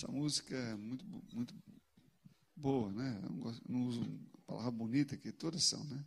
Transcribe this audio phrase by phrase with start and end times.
[0.00, 1.54] Essa música é muito, muito
[2.56, 3.20] boa, né?
[3.22, 6.02] Eu não, gosto, não uso palavra bonita, que todas são, né?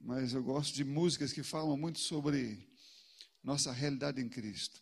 [0.00, 2.66] Mas eu gosto de músicas que falam muito sobre
[3.42, 4.80] nossa realidade em Cristo.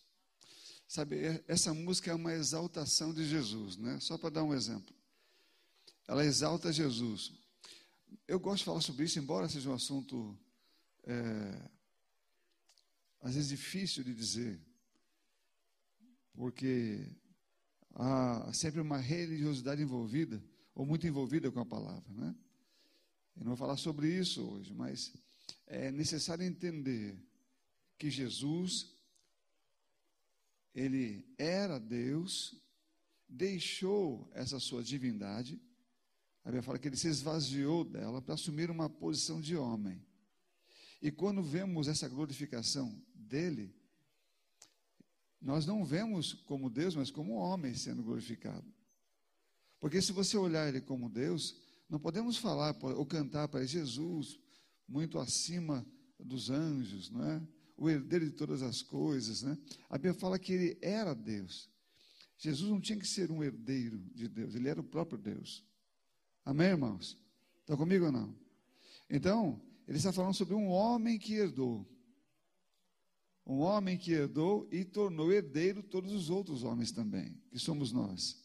[0.86, 3.98] Sabe, essa música é uma exaltação de Jesus, né?
[3.98, 4.94] Só para dar um exemplo.
[6.06, 7.32] Ela exalta Jesus.
[8.28, 10.38] Eu gosto de falar sobre isso, embora seja um assunto
[11.02, 11.68] é,
[13.22, 14.56] às vezes difícil de dizer,
[16.32, 17.10] porque
[17.96, 20.42] há sempre uma religiosidade envolvida,
[20.74, 22.34] ou muito envolvida com a palavra, né?
[23.34, 25.12] Eu não vou falar sobre isso hoje, mas
[25.66, 27.18] é necessário entender
[27.98, 28.94] que Jesus,
[30.74, 32.54] ele era Deus,
[33.28, 35.60] deixou essa sua divindade,
[36.44, 40.00] a Bíblia fala que ele se esvaziou dela para assumir uma posição de homem.
[41.02, 43.74] E quando vemos essa glorificação dele,
[45.46, 48.66] nós não vemos como Deus, mas como homem sendo glorificado.
[49.78, 51.56] Porque se você olhar ele como Deus,
[51.88, 54.40] não podemos falar ou cantar para Jesus
[54.88, 55.86] muito acima
[56.18, 57.40] dos anjos, não é?
[57.76, 59.56] O herdeiro de todas as coisas, né?
[59.88, 61.70] A Bíblia fala que ele era Deus.
[62.36, 65.64] Jesus não tinha que ser um herdeiro de Deus, ele era o próprio Deus.
[66.44, 67.16] Amém, irmãos?
[67.60, 68.36] Estão comigo ou não?
[69.08, 71.86] Então, ele está falando sobre um homem que herdou.
[73.46, 78.42] Um homem que herdou e tornou herdeiro todos os outros homens também, que somos nós.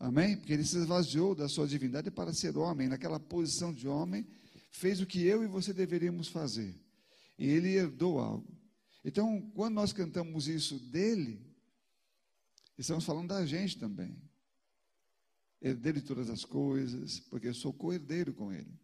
[0.00, 0.36] Amém?
[0.36, 4.26] Porque ele se esvaziou da sua divindade para ser homem, naquela posição de homem,
[4.70, 6.74] fez o que eu e você deveríamos fazer.
[7.38, 8.52] E ele herdou algo.
[9.04, 11.40] Então, quando nós cantamos isso dele,
[12.76, 14.20] estamos falando da gente também.
[15.62, 18.78] Herdeiro de todas as coisas, porque eu sou co-herdeiro com ele.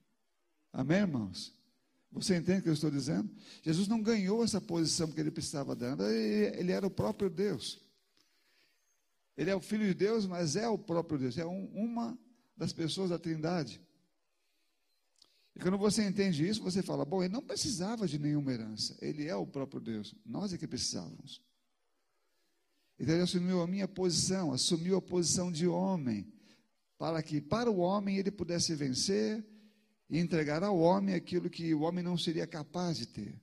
[0.72, 1.59] Amém, irmãos?
[2.12, 3.30] Você entende o que eu estou dizendo?
[3.62, 7.80] Jesus não ganhou essa posição que ele precisava dar, ele era o próprio Deus.
[9.36, 12.18] Ele é o Filho de Deus, mas é o próprio Deus, é um, uma
[12.56, 13.80] das pessoas da Trindade.
[15.54, 19.26] E quando você entende isso, você fala: bom, ele não precisava de nenhuma herança, ele
[19.26, 21.40] é o próprio Deus, nós é que precisávamos.
[22.98, 26.30] Então ele assumiu a minha posição, assumiu a posição de homem,
[26.98, 29.42] para que para o homem ele pudesse vencer
[30.10, 33.40] e entregar ao homem aquilo que o homem não seria capaz de ter.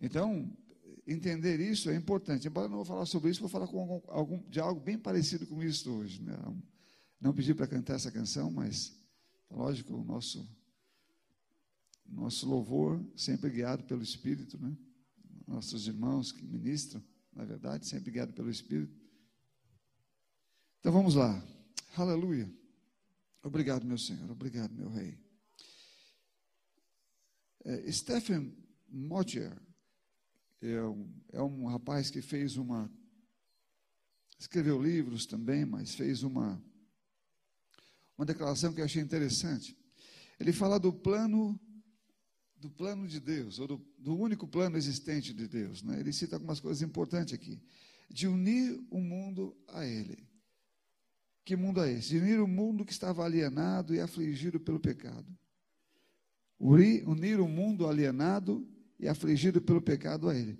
[0.00, 0.52] Então,
[1.06, 2.48] entender isso é importante.
[2.48, 5.46] Embora eu não vou falar sobre isso, vou falar com algum, de algo bem parecido
[5.46, 6.20] com isso hoje.
[6.20, 6.36] Né?
[7.20, 8.92] Não pedi para cantar essa canção, mas,
[9.48, 10.44] lógico, o nosso,
[12.04, 14.76] nosso louvor, sempre guiado pelo Espírito, né?
[15.46, 17.02] nossos irmãos que ministram,
[17.32, 18.94] na verdade, sempre guiado pelo Espírito.
[20.80, 21.42] Então vamos lá.
[21.96, 22.63] Aleluia.
[23.44, 24.30] Obrigado, meu Senhor.
[24.30, 25.18] Obrigado, meu Rei.
[27.62, 28.56] É, Stephen
[28.88, 29.54] Motier
[30.62, 32.90] é um, é um rapaz que fez uma.
[34.38, 36.58] Escreveu livros também, mas fez uma,
[38.16, 39.76] uma declaração que eu achei interessante.
[40.40, 41.60] Ele fala do plano
[42.56, 45.82] do plano de Deus, ou do, do único plano existente de Deus.
[45.82, 46.00] Né?
[46.00, 47.60] Ele cita algumas coisas importantes aqui.
[48.08, 50.26] De unir o mundo a Ele.
[51.44, 52.16] Que mundo é esse?
[52.16, 55.26] Unir o mundo que estava alienado e afligido pelo pecado.
[56.58, 58.66] Unir o mundo alienado
[58.98, 60.58] e afligido pelo pecado a ele.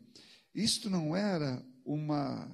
[0.55, 2.53] Isto não era uma,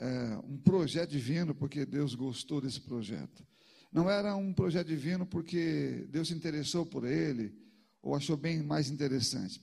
[0.00, 3.46] é, um projeto divino porque Deus gostou desse projeto.
[3.92, 7.54] Não era um projeto divino porque Deus se interessou por ele
[8.02, 9.60] ou achou bem mais interessante.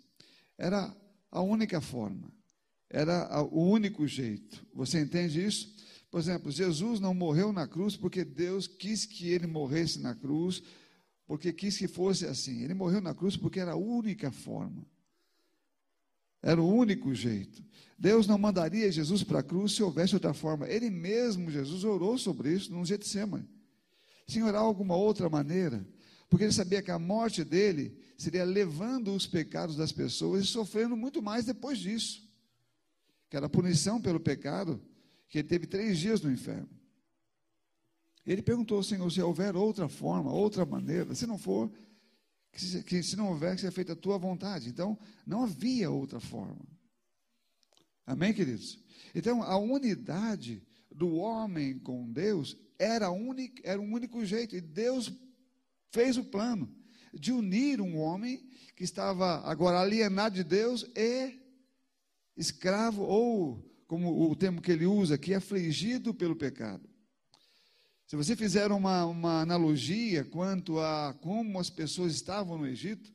[0.57, 0.95] Era
[1.31, 2.31] a única forma.
[2.89, 4.65] Era o único jeito.
[4.73, 5.75] Você entende isso?
[6.11, 10.61] Por exemplo, Jesus não morreu na cruz porque Deus quis que ele morresse na cruz,
[11.25, 12.61] porque quis que fosse assim.
[12.61, 14.85] Ele morreu na cruz porque era a única forma.
[16.43, 17.63] Era o único jeito.
[17.97, 20.67] Deus não mandaria Jesus para a cruz se houvesse outra forma.
[20.67, 23.47] Ele mesmo, Jesus, orou sobre isso no Getsemane.
[24.27, 25.87] Senhor, há alguma outra maneira?
[26.29, 30.97] Porque ele sabia que a morte dele seria levando os pecados das pessoas e sofrendo
[30.97, 32.21] muito mais depois disso.
[33.29, 34.81] Que era a punição pelo pecado
[35.31, 36.69] que ele teve três dias no inferno.
[38.25, 41.71] Ele perguntou ao Senhor se houver outra forma, outra maneira, se não for,
[42.51, 44.69] que se, que se não houver, que seja feita a tua vontade.
[44.69, 46.59] Então, não havia outra forma.
[48.05, 48.77] Amém, queridos?
[49.15, 50.61] Então, a unidade
[50.93, 55.13] do homem com Deus era, única, era um único jeito, e Deus
[55.91, 56.69] fez o plano
[57.13, 58.45] de unir um homem
[58.75, 61.39] que estava agora alienado de Deus e
[62.35, 66.89] escravo ou como o termo que ele usa aqui, afligido pelo pecado.
[68.07, 73.11] Se você fizer uma, uma analogia quanto a como as pessoas estavam no Egito,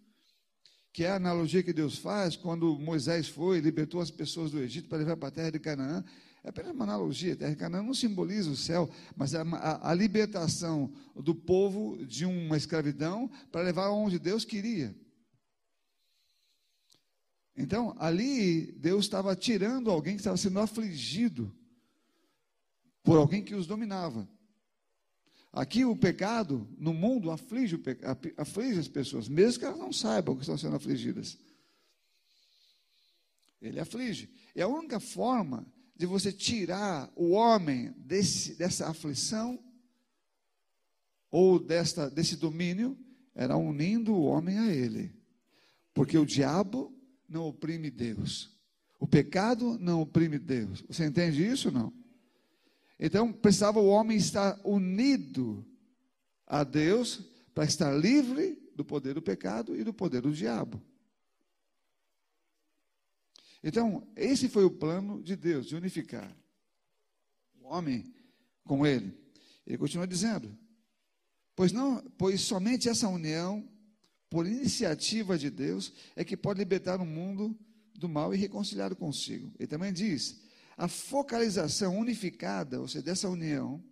[0.92, 4.86] que é a analogia que Deus faz quando Moisés foi libertou as pessoas do Egito
[4.86, 6.04] para levar para a terra de Canaã.
[6.44, 7.32] É apenas uma analogia.
[7.32, 12.04] A terra de Canaã não simboliza o céu, mas é a, a libertação do povo
[12.04, 14.94] de uma escravidão para levar onde Deus queria.
[17.56, 21.54] Então, ali, Deus estava tirando alguém que estava sendo afligido
[23.02, 24.28] por alguém que os dominava.
[25.52, 27.80] Aqui o pecado no mundo aflige,
[28.36, 31.38] aflige as pessoas, mesmo que elas não saibam que estão sendo afligidas.
[33.62, 34.28] Ele aflige.
[34.54, 35.66] E a única forma
[35.96, 39.58] de você tirar o homem desse, dessa aflição
[41.30, 42.98] ou desta, desse domínio
[43.34, 45.14] era unindo o homem a ele.
[45.94, 46.95] Porque o diabo
[47.28, 48.50] não oprime Deus.
[48.98, 50.82] O pecado não oprime Deus.
[50.88, 51.92] Você entende isso não?
[52.98, 55.66] Então precisava o homem estar unido
[56.46, 57.22] a Deus
[57.54, 60.80] para estar livre do poder do pecado e do poder do diabo.
[63.62, 66.30] Então, esse foi o plano de Deus, de unificar
[67.58, 68.14] o homem
[68.62, 69.12] com ele.
[69.66, 70.56] Ele continua dizendo:
[71.56, 73.68] Pois não, pois somente essa união
[74.28, 77.56] por iniciativa de Deus, é que pode libertar o mundo
[77.94, 79.52] do mal e reconciliar consigo.
[79.58, 80.40] Ele também diz:
[80.76, 83.82] a focalização unificada, ou seja, dessa união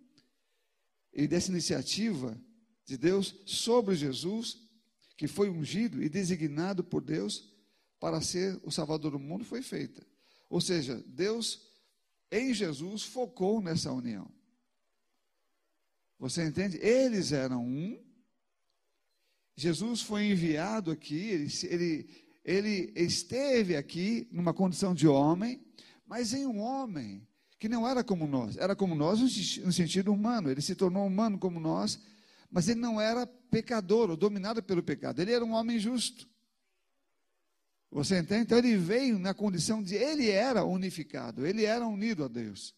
[1.13, 2.39] e dessa iniciativa
[2.85, 4.59] de Deus sobre Jesus,
[5.17, 7.51] que foi ungido e designado por Deus
[7.99, 10.05] para ser o Salvador do mundo, foi feita.
[10.49, 11.65] Ou seja, Deus
[12.31, 14.29] em Jesus focou nessa união.
[16.19, 16.77] Você entende?
[16.77, 17.99] Eles eram um,
[19.55, 22.09] Jesus foi enviado aqui, ele, ele,
[22.43, 25.61] ele esteve aqui numa condição de homem,
[26.05, 27.25] mas em um homem
[27.57, 29.19] que não era como nós, era como nós
[29.63, 31.99] no sentido humano, ele se tornou humano como nós,
[32.51, 36.27] mas ele não era pecador ou dominado pelo pecado, ele era um homem justo.
[37.89, 38.41] Você entende?
[38.41, 42.75] Então ele veio na condição de ele era unificado, ele era unido a Deus.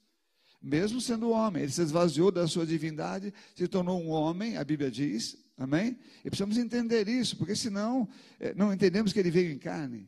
[0.61, 4.91] Mesmo sendo homem, ele se esvaziou da sua divindade, se tornou um homem, a Bíblia
[4.91, 5.97] diz, Amém?
[6.23, 8.07] E precisamos entender isso, porque senão
[8.39, 10.07] eh, não entendemos que ele veio em carne.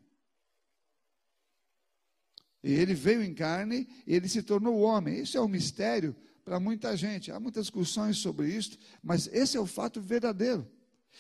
[2.64, 5.22] E ele veio em carne e ele se tornou homem.
[5.22, 7.32] Isso é um mistério para muita gente.
[7.32, 10.70] Há muitas discussões sobre isso, mas esse é o fato verdadeiro.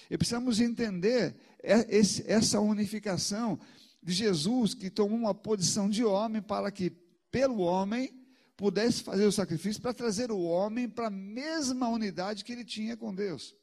[0.09, 3.59] E precisamos entender essa unificação
[4.01, 6.91] de Jesus, que tomou uma posição de homem para que,
[7.31, 8.13] pelo homem,
[8.55, 12.95] pudesse fazer o sacrifício para trazer o homem para a mesma unidade que ele tinha
[12.95, 13.55] com Deus.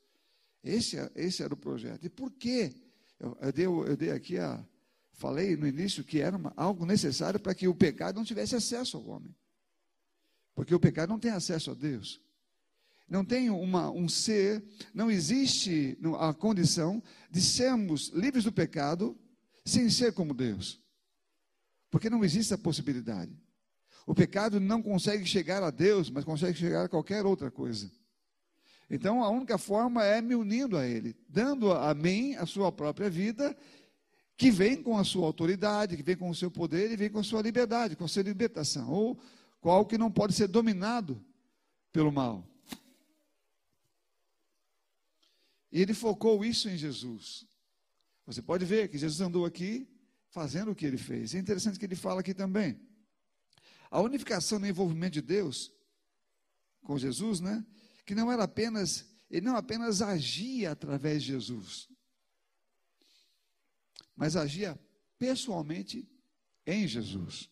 [0.66, 2.04] Esse, é, esse era o projeto.
[2.04, 2.74] E por quê?
[3.18, 4.64] Eu, eu, dei, eu dei aqui a.
[5.12, 8.98] Falei no início que era uma, algo necessário para que o pecado não tivesse acesso
[8.98, 9.34] ao homem.
[10.54, 12.20] Porque o pecado não tem acesso a Deus.
[13.08, 19.16] Não tem uma, um ser, não existe a condição de sermos livres do pecado
[19.64, 20.82] sem ser como Deus.
[21.90, 23.32] Porque não existe a possibilidade.
[24.06, 27.90] O pecado não consegue chegar a Deus, mas consegue chegar a qualquer outra coisa.
[28.88, 33.10] Então a única forma é me unindo a Ele, dando a mim a sua própria
[33.10, 33.56] vida,
[34.36, 37.18] que vem com a sua autoridade, que vem com o seu poder e vem com
[37.18, 39.18] a sua liberdade, com a sua libertação, ou
[39.60, 41.24] com algo que não pode ser dominado
[41.92, 42.46] pelo mal.
[45.72, 47.46] E ele focou isso em Jesus.
[48.26, 49.88] Você pode ver que Jesus andou aqui
[50.28, 51.34] fazendo o que ele fez.
[51.34, 52.78] É interessante que ele fala aqui também.
[53.90, 55.72] A unificação no envolvimento de Deus
[56.82, 57.64] com Jesus, né?
[58.06, 61.89] Que não era apenas, ele não apenas agia através de Jesus,
[64.15, 64.79] mas agia
[65.19, 66.08] pessoalmente
[66.65, 67.51] em Jesus.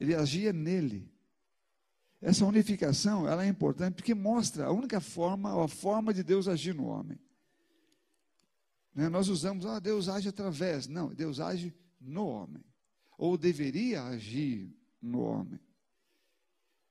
[0.00, 1.12] Ele agia nele.
[2.20, 6.74] Essa unificação, ela é importante porque mostra a única forma, a forma de Deus agir
[6.74, 7.18] no homem.
[8.94, 9.08] Né?
[9.08, 10.86] Nós usamos, ah, Deus age através.
[10.86, 12.64] Não, Deus age no homem.
[13.18, 15.60] Ou deveria agir no homem.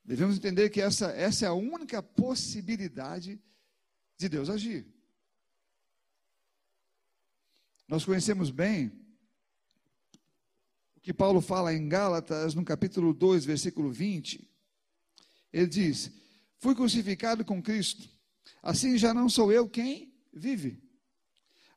[0.03, 3.39] Devemos entender que essa, essa é a única possibilidade
[4.17, 4.85] de Deus agir.
[7.87, 8.91] Nós conhecemos bem
[10.95, 14.49] o que Paulo fala em Gálatas, no capítulo 2, versículo 20.
[15.51, 16.11] Ele diz:
[16.57, 18.09] Fui crucificado com Cristo,
[18.61, 20.81] assim já não sou eu quem vive,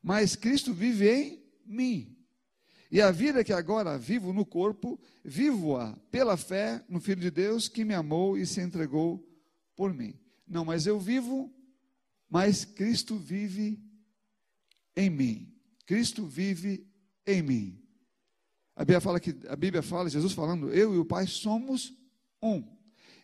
[0.01, 2.14] mas Cristo vive em mim.
[2.91, 7.67] E a vida que agora vivo no corpo, vivo-a pela fé no Filho de Deus
[7.67, 9.25] que me amou e se entregou
[9.75, 10.13] por mim.
[10.47, 11.51] Não, mas eu vivo,
[12.29, 13.79] mas Cristo vive
[14.95, 15.51] em mim.
[15.85, 16.87] Cristo vive
[17.25, 17.81] em mim.
[18.75, 21.93] A Bíblia fala que a Bíblia fala, Jesus falando, eu e o Pai somos
[22.41, 22.63] um.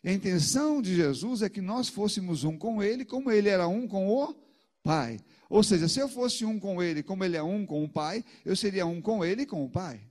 [0.04, 3.88] A intenção de Jesus é que nós fôssemos um com ele, como ele era um
[3.88, 4.36] com o
[4.82, 5.20] Pai.
[5.52, 8.24] Ou seja, se eu fosse um com ele, como ele é um com o Pai,
[8.46, 10.02] eu seria um com ele e com o Pai.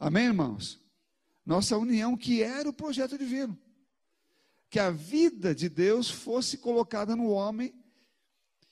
[0.00, 0.80] Amém, irmãos?
[1.46, 3.56] Nossa união, que era o projeto divino.
[4.68, 7.72] Que a vida de Deus fosse colocada no homem,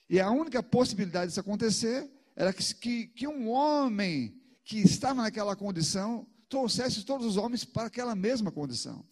[0.09, 5.55] e a única possibilidade disso acontecer era que, que, que um homem que estava naquela
[5.55, 9.07] condição trouxesse todos os homens para aquela mesma condição.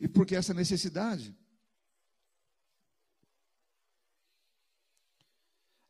[0.00, 1.32] E por que essa necessidade?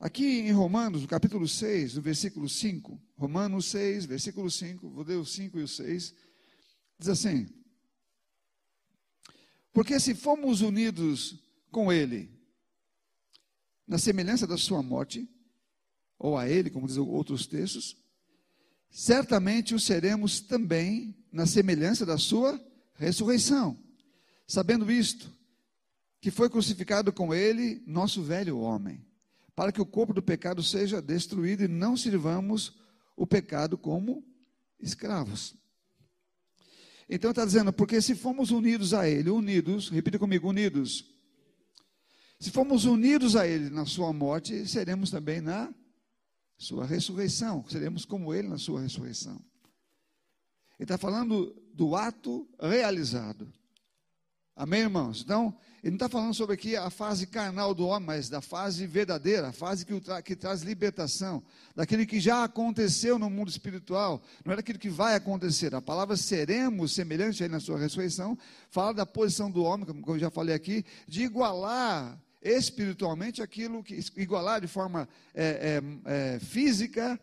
[0.03, 5.15] Aqui em Romanos, no capítulo 6, no versículo 5, Romanos 6, versículo 5, vou ler
[5.15, 6.13] o 5 e o 6,
[6.99, 7.49] diz assim:
[9.73, 11.39] Porque se fomos unidos
[11.71, 12.29] com Ele,
[13.87, 15.31] na semelhança da Sua morte,
[16.19, 17.97] ou a Ele, como dizem outros textos,
[18.91, 22.61] certamente o seremos também na semelhança da Sua
[22.95, 23.79] ressurreição.
[24.49, 25.33] Sabendo isto,
[26.21, 29.12] que foi crucificado com Ele nosso velho homem
[29.55, 32.77] para que o corpo do pecado seja destruído e não sirvamos
[33.17, 34.25] o pecado como
[34.81, 35.55] escravos.
[37.09, 41.05] Então está dizendo, porque se fomos unidos a Ele, unidos, repita comigo, unidos.
[42.41, 45.73] Se fomos unidos a Ele na Sua morte, seremos também na
[46.57, 49.35] Sua ressurreição, seremos como Ele na Sua ressurreição.
[50.79, 53.53] Ele está falando do ato realizado.
[54.57, 55.23] Amém, irmãos?
[55.23, 58.87] Então, ele não está falando sobre aqui a fase carnal do homem, mas da fase
[58.87, 61.43] verdadeira, a fase que, tra que traz libertação,
[61.75, 65.75] daquele que já aconteceu no mundo espiritual, não é daquilo que vai acontecer.
[65.75, 68.39] A palavra seremos, semelhante aí na sua ressurreição,
[68.71, 73.99] fala da posição do homem, como eu já falei aqui, de igualar espiritualmente aquilo que,
[74.17, 77.19] igualar de forma é, é, é, física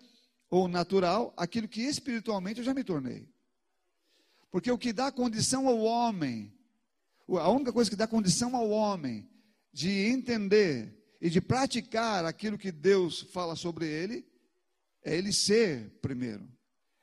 [0.49, 3.25] ou natural, aquilo que espiritualmente eu já me tornei.
[4.51, 6.51] Porque o que dá condição ao homem
[7.37, 9.29] a única coisa que dá condição ao homem
[9.71, 14.25] de entender e de praticar aquilo que Deus fala sobre ele
[15.03, 16.47] é ele ser primeiro.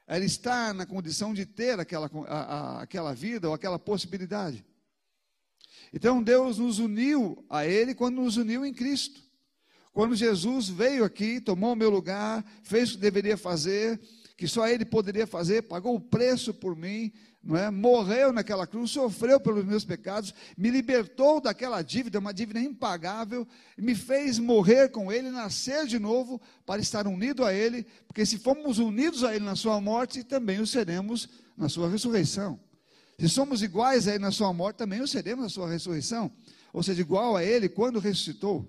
[0.07, 4.65] É ele estar na condição de ter aquela, a, a, aquela vida ou aquela possibilidade.
[5.93, 9.21] Então Deus nos uniu a Ele quando nos uniu em Cristo.
[9.93, 13.99] Quando Jesus veio aqui, tomou o meu lugar, fez o que deveria fazer,
[14.37, 17.13] que só Ele poderia fazer, pagou o preço por mim,
[17.47, 17.71] não é?
[17.71, 23.47] morreu naquela cruz, sofreu pelos meus pecados, me libertou daquela dívida, uma dívida impagável,
[23.79, 28.37] me fez morrer com Ele, nascer de novo para estar unido a Ele, porque se
[28.37, 32.59] formos unidos a Ele na Sua morte, também o seremos na Sua ressurreição.
[33.17, 36.33] Se somos iguais a Ele na Sua morte, também o seremos na Sua ressurreição.
[36.73, 38.69] Ou seja, igual a Ele quando ressuscitou.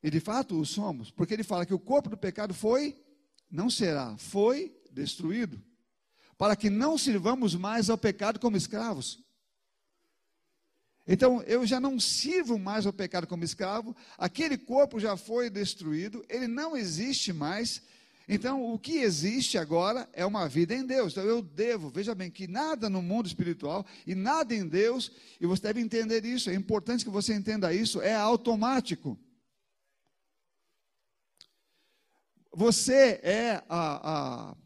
[0.00, 2.96] E de fato o somos, porque Ele fala que o corpo do pecado foi,
[3.50, 5.60] não será, foi destruído
[6.40, 9.22] para que não sirvamos mais ao pecado como escravos.
[11.06, 16.24] Então, eu já não sirvo mais ao pecado como escravo, aquele corpo já foi destruído,
[16.30, 17.82] ele não existe mais.
[18.26, 21.12] Então, o que existe agora é uma vida em Deus.
[21.12, 25.46] Então, eu devo, veja bem, que nada no mundo espiritual e nada em Deus, e
[25.46, 29.18] você deve entender isso, é importante que você entenda isso, é automático.
[32.50, 34.56] Você é a, a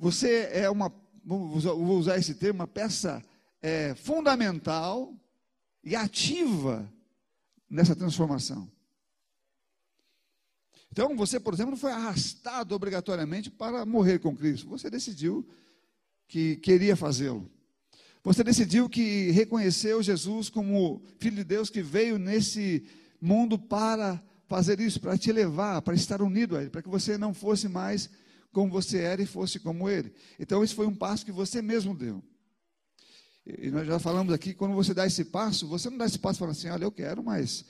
[0.00, 0.90] você é uma,
[1.22, 3.22] vou usar esse termo, uma peça
[3.60, 5.14] é, fundamental
[5.84, 6.90] e ativa
[7.68, 8.66] nessa transformação.
[10.90, 14.66] Então, você, por exemplo, não foi arrastado obrigatoriamente para morrer com Cristo.
[14.70, 15.46] Você decidiu
[16.26, 17.48] que queria fazê-lo.
[18.24, 22.86] Você decidiu que reconheceu Jesus como Filho de Deus que veio nesse
[23.20, 27.18] mundo para fazer isso, para te levar, para estar unido a Ele, para que você
[27.18, 28.08] não fosse mais
[28.52, 30.12] como você era e fosse como ele.
[30.38, 32.22] Então, esse foi um passo que você mesmo deu.
[33.46, 36.38] E nós já falamos aqui, quando você dá esse passo, você não dá esse passo
[36.38, 37.64] falando assim, olha, eu quero, mas,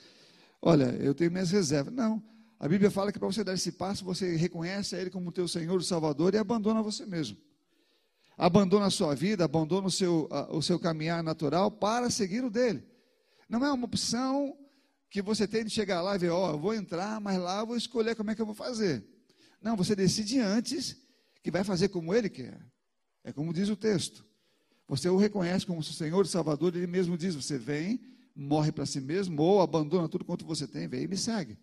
[0.61, 1.93] olha, eu tenho minhas reservas.
[1.93, 2.21] Não.
[2.59, 5.47] A Bíblia fala que para você dar esse passo, você reconhece a Ele como teu
[5.47, 7.37] Senhor e Salvador e abandona você mesmo.
[8.37, 12.49] Abandona a sua vida, abandona o seu, a, o seu caminhar natural para seguir o
[12.49, 12.83] dele.
[13.49, 14.55] Não é uma opção
[15.09, 17.59] que você tem de chegar lá e ver, ó, oh, eu vou entrar, mas lá
[17.59, 19.03] eu vou escolher como é que eu vou fazer.
[19.61, 20.97] Não, você decide antes
[21.43, 22.59] que vai fazer como ele quer.
[23.23, 24.25] É como diz o texto.
[24.87, 28.01] Você o reconhece como seu Senhor e Salvador, ele mesmo diz: você vem,
[28.35, 31.57] morre para si mesmo, ou abandona tudo quanto você tem, vem e me segue.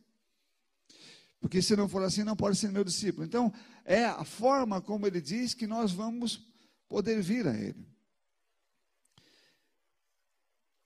[1.41, 3.25] Porque se não for assim, não pode ser meu discípulo.
[3.25, 3.53] Então,
[3.85, 6.47] é a forma como ele diz que nós vamos
[6.89, 7.87] poder vir a ele.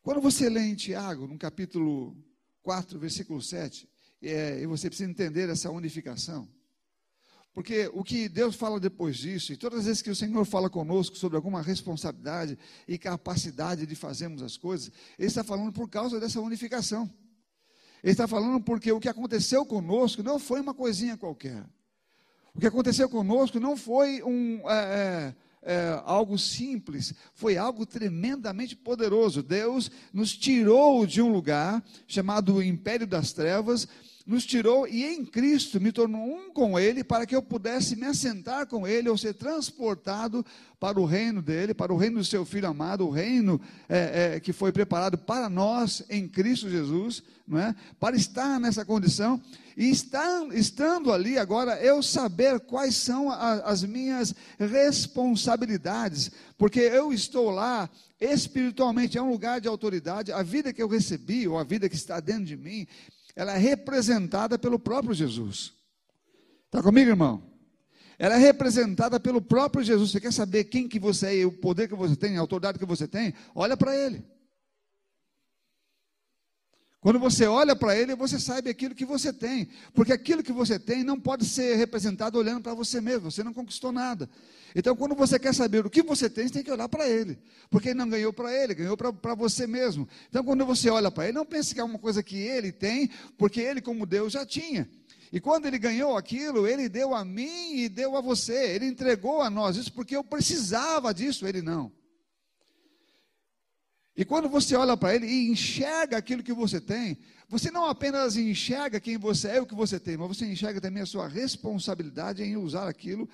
[0.02, 2.16] Quando você lê em Tiago, no capítulo
[2.62, 3.88] 4, versículo 7,
[4.21, 6.49] é, e você precisa entender essa unificação.
[7.54, 10.71] Porque o que Deus fala depois disso, e todas as vezes que o Senhor fala
[10.71, 16.18] conosco sobre alguma responsabilidade e capacidade de fazermos as coisas, Ele está falando por causa
[16.18, 17.11] dessa unificação.
[18.02, 21.62] Ele está falando porque o que aconteceu conosco não foi uma coisinha qualquer.
[22.54, 28.75] O que aconteceu conosco não foi um, é, é, é, algo simples, foi algo tremendamente
[28.75, 29.42] poderoso.
[29.42, 33.87] Deus nos tirou de um lugar chamado Império das Trevas
[34.26, 38.06] nos tirou e em Cristo me tornou um com Ele, para que eu pudesse me
[38.06, 40.44] assentar com Ele, ou ser transportado
[40.78, 44.40] para o reino dele, para o reino do seu Filho amado, o reino é, é,
[44.40, 47.74] que foi preparado para nós em Cristo Jesus, não é?
[47.98, 49.40] Para estar nessa condição
[49.76, 57.12] e estar, estando ali agora, eu saber quais são a, as minhas responsabilidades, porque eu
[57.12, 57.88] estou lá
[58.20, 61.96] espiritualmente, é um lugar de autoridade, a vida que eu recebi, ou a vida que
[61.96, 62.86] está dentro de mim,
[63.34, 65.72] ela é representada pelo próprio Jesus.
[66.66, 67.42] Está comigo, irmão?
[68.18, 70.10] Ela é representada pelo próprio Jesus.
[70.10, 72.86] Você quer saber quem que você é, o poder que você tem, a autoridade que
[72.86, 73.34] você tem?
[73.54, 74.24] Olha para ele.
[77.02, 79.68] Quando você olha para ele, você sabe aquilo que você tem.
[79.92, 83.28] Porque aquilo que você tem não pode ser representado olhando para você mesmo.
[83.28, 84.30] Você não conquistou nada.
[84.73, 87.37] Então, quando você quer saber o que você tem, você tem que olhar para ele.
[87.68, 90.09] Porque ele não ganhou para ele, ganhou para você mesmo.
[90.28, 93.11] Então, quando você olha para ele, não pense que é uma coisa que ele tem,
[93.37, 94.88] porque ele, como Deus, já tinha.
[95.32, 98.76] E quando ele ganhou aquilo, ele deu a mim e deu a você.
[98.76, 101.90] Ele entregou a nós isso porque eu precisava disso, ele não.
[104.14, 107.16] E quando você olha para ele e enxerga aquilo que você tem,
[107.49, 110.81] você não apenas enxerga quem você é e o que você tem, mas você enxerga
[110.81, 113.28] também a sua responsabilidade em usar aquilo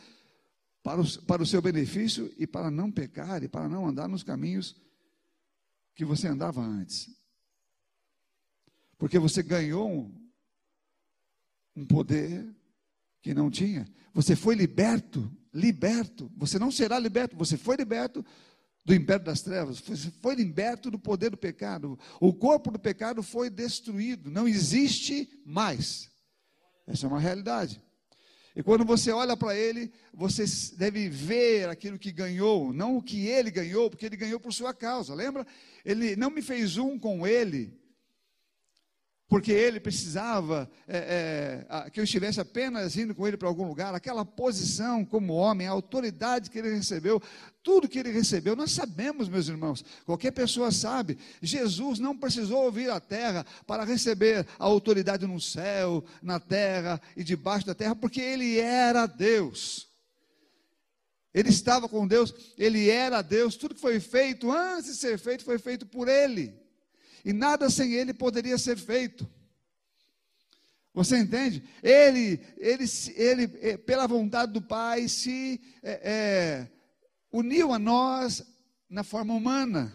[0.83, 4.23] para o, para o seu benefício e para não pecar e para não andar nos
[4.23, 4.77] caminhos
[5.95, 7.11] que você andava antes.
[8.97, 10.31] Porque você ganhou um,
[11.77, 12.49] um poder
[13.21, 13.87] que não tinha.
[14.15, 16.31] Você foi liberto, liberto.
[16.37, 18.25] Você não será liberto, você foi liberto
[18.89, 21.99] do império das trevas, foi, foi liberto do poder do pecado.
[22.19, 26.11] O corpo do pecado foi destruído, não existe mais.
[26.87, 27.83] Essa é uma realidade.
[28.57, 30.45] E quando você olha para ele, você
[30.79, 34.73] deve ver aquilo que ganhou, não o que ele ganhou, porque ele ganhou por sua
[34.73, 35.15] causa.
[35.15, 35.47] Lembra?
[35.85, 37.78] Ele não me fez um com ele,
[39.29, 43.95] porque ele precisava é, é, que eu estivesse apenas indo com ele para algum lugar,
[43.95, 47.23] aquela posição como homem, a autoridade que ele recebeu,
[47.63, 52.91] tudo que ele recebeu, nós sabemos, meus irmãos, qualquer pessoa sabe, Jesus não precisou vir
[52.91, 58.23] à terra para receber a autoridade no céu, na terra e debaixo da terra, porque
[58.23, 59.87] ele era Deus.
[61.35, 65.45] Ele estava com Deus, ele era Deus, tudo que foi feito antes de ser feito
[65.45, 66.68] foi feito por ele
[67.29, 69.29] e nada sem ele poderia ser feito.
[70.95, 71.63] Você entende?
[71.83, 76.69] Ele, ele, ele eh, pela vontade do Pai, se é, é,
[77.31, 78.43] uniu a nós
[78.89, 79.93] na forma humana,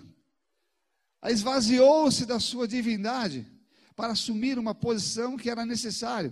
[1.26, 3.48] esvaziou-se da sua divindade
[3.96, 6.32] para assumir uma posição que era necessária.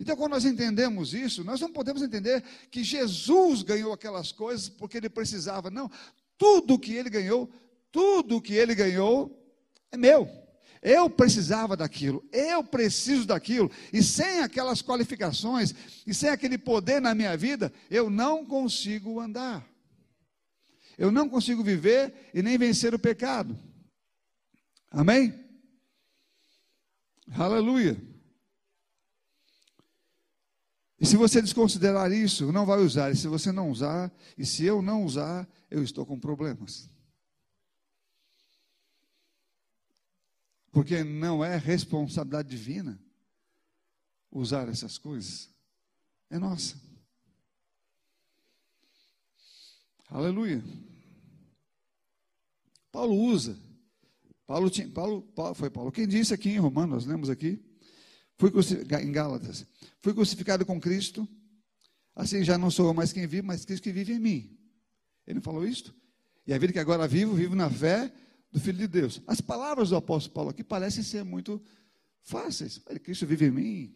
[0.00, 4.96] Então, quando nós entendemos isso, nós não podemos entender que Jesus ganhou aquelas coisas porque
[4.96, 5.70] ele precisava.
[5.70, 5.90] Não,
[6.38, 7.52] tudo que ele ganhou,
[7.92, 9.36] tudo que ele ganhou
[9.92, 10.28] é meu.
[10.82, 15.74] Eu precisava daquilo, eu preciso daquilo, e sem aquelas qualificações,
[16.06, 19.68] e sem aquele poder na minha vida, eu não consigo andar.
[20.96, 23.58] Eu não consigo viver e nem vencer o pecado.
[24.90, 25.34] Amém?
[27.32, 27.96] Aleluia.
[30.98, 33.10] E se você desconsiderar isso, não vai usar.
[33.10, 36.90] E se você não usar, e se eu não usar, eu estou com problemas.
[40.70, 43.00] Porque não é responsabilidade divina
[44.30, 45.50] usar essas coisas.
[46.28, 46.80] É nossa.
[50.08, 50.62] Aleluia.
[52.92, 53.58] Paulo usa.
[54.46, 57.62] Paulo, tinha, Paulo, Paulo, foi Paulo quem disse aqui em Romanos, nós lemos aqui.
[58.36, 58.50] Fui
[59.02, 59.66] em Gálatas.
[60.00, 61.28] Fui crucificado com Cristo.
[62.16, 64.58] Assim já não sou eu mais quem vive, mas Cristo que vive em mim.
[65.26, 65.94] Ele não falou isto?
[66.46, 68.12] E a vida que agora vivo, vivo na fé
[68.52, 69.22] do Filho de Deus.
[69.26, 71.62] As palavras do apóstolo Paulo aqui parecem ser muito
[72.22, 72.80] fáceis.
[72.88, 73.94] Ele, Cristo vive em mim.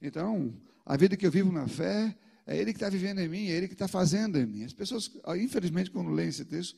[0.00, 3.46] Então, a vida que eu vivo na fé, é Ele que está vivendo em mim,
[3.46, 4.64] é Ele que está fazendo em mim.
[4.64, 6.76] As pessoas, ah, infelizmente, quando leem esse texto,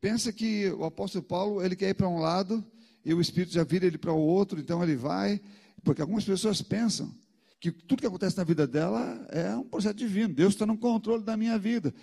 [0.00, 2.64] pensam que o apóstolo Paulo, ele quer ir para um lado,
[3.04, 5.40] e o Espírito já vira ele para o outro, então ele vai,
[5.82, 7.14] porque algumas pessoas pensam
[7.60, 11.22] que tudo que acontece na vida dela é um projeto divino, Deus está no controle
[11.22, 11.94] da minha vida.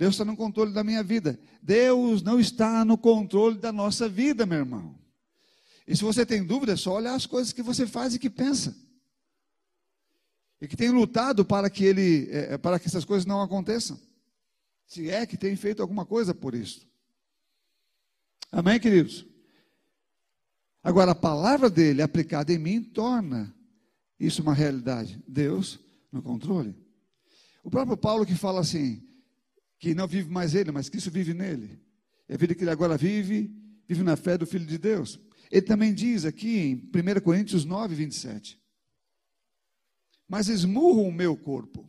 [0.00, 1.38] Deus está no controle da minha vida.
[1.60, 4.98] Deus não está no controle da nossa vida, meu irmão.
[5.86, 8.30] E se você tem dúvida, é só olhar as coisas que você faz e que
[8.30, 8.74] pensa.
[10.58, 14.00] e que tem lutado para que ele, é, para que essas coisas não aconteçam.
[14.86, 16.88] Se é que tem feito alguma coisa por isso.
[18.50, 19.26] Amém, queridos?
[20.82, 23.54] Agora, a palavra dele aplicada em mim torna
[24.18, 25.22] isso uma realidade.
[25.28, 25.78] Deus
[26.10, 26.74] no controle.
[27.62, 29.09] O próprio Paulo que fala assim,
[29.80, 31.80] que não vive mais ele, mas Cristo vive nele.
[32.28, 33.52] É a vida que ele agora vive,
[33.88, 35.18] vive na fé do Filho de Deus.
[35.50, 38.60] Ele também diz aqui em 1 Coríntios 9, 27
[40.30, 41.84] mas esmurro o meu corpo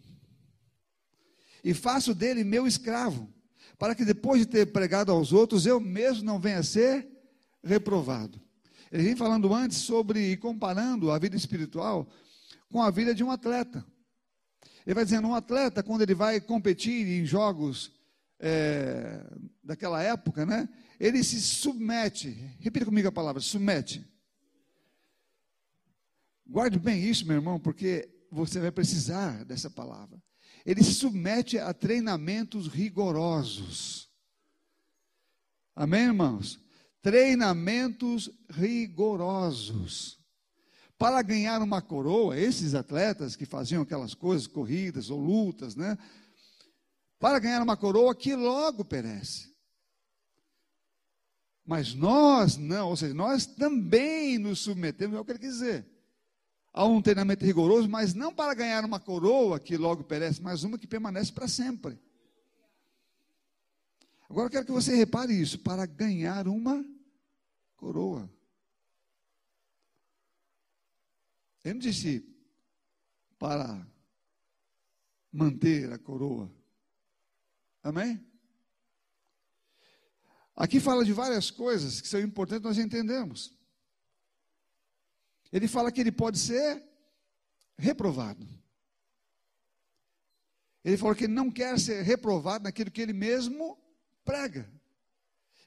[1.64, 3.32] e faço dele meu escravo,
[3.78, 7.08] para que depois de ter pregado aos outros, eu mesmo não venha a ser
[7.64, 8.42] reprovado.
[8.92, 12.10] Ele vem falando antes sobre e comparando a vida espiritual
[12.68, 13.86] com a vida de um atleta.
[14.86, 17.92] Ele vai dizendo: um atleta, quando ele vai competir em jogos
[18.40, 19.24] é,
[19.64, 20.68] daquela época, né,
[21.00, 22.30] ele se submete.
[22.60, 24.06] Repita comigo a palavra: submete.
[26.46, 30.22] Guarde bem isso, meu irmão, porque você vai precisar dessa palavra.
[30.66, 34.10] Ele se submete a treinamentos rigorosos.
[35.76, 36.60] Amém, irmãos?
[37.02, 40.21] Treinamentos rigorosos.
[41.02, 45.98] Para ganhar uma coroa, esses atletas que faziam aquelas coisas, corridas ou lutas, né?
[47.18, 49.52] Para ganhar uma coroa que logo perece.
[51.66, 55.88] Mas nós não, ou seja, nós também nos submetemos, é o que ele quer dizer
[56.72, 60.78] a um treinamento rigoroso, mas não para ganhar uma coroa que logo perece, mas uma
[60.78, 62.00] que permanece para sempre.
[64.30, 66.86] Agora eu quero que você repare isso: para ganhar uma
[67.76, 68.30] coroa.
[71.64, 72.26] Ele não disse
[73.38, 73.88] para
[75.32, 76.52] manter a coroa.
[77.84, 78.24] Amém?
[80.56, 83.56] Aqui fala de várias coisas que são importantes nós entendemos.
[85.52, 86.84] Ele fala que ele pode ser
[87.78, 88.48] reprovado.
[90.84, 93.78] Ele falou que ele não quer ser reprovado naquilo que ele mesmo
[94.24, 94.72] prega.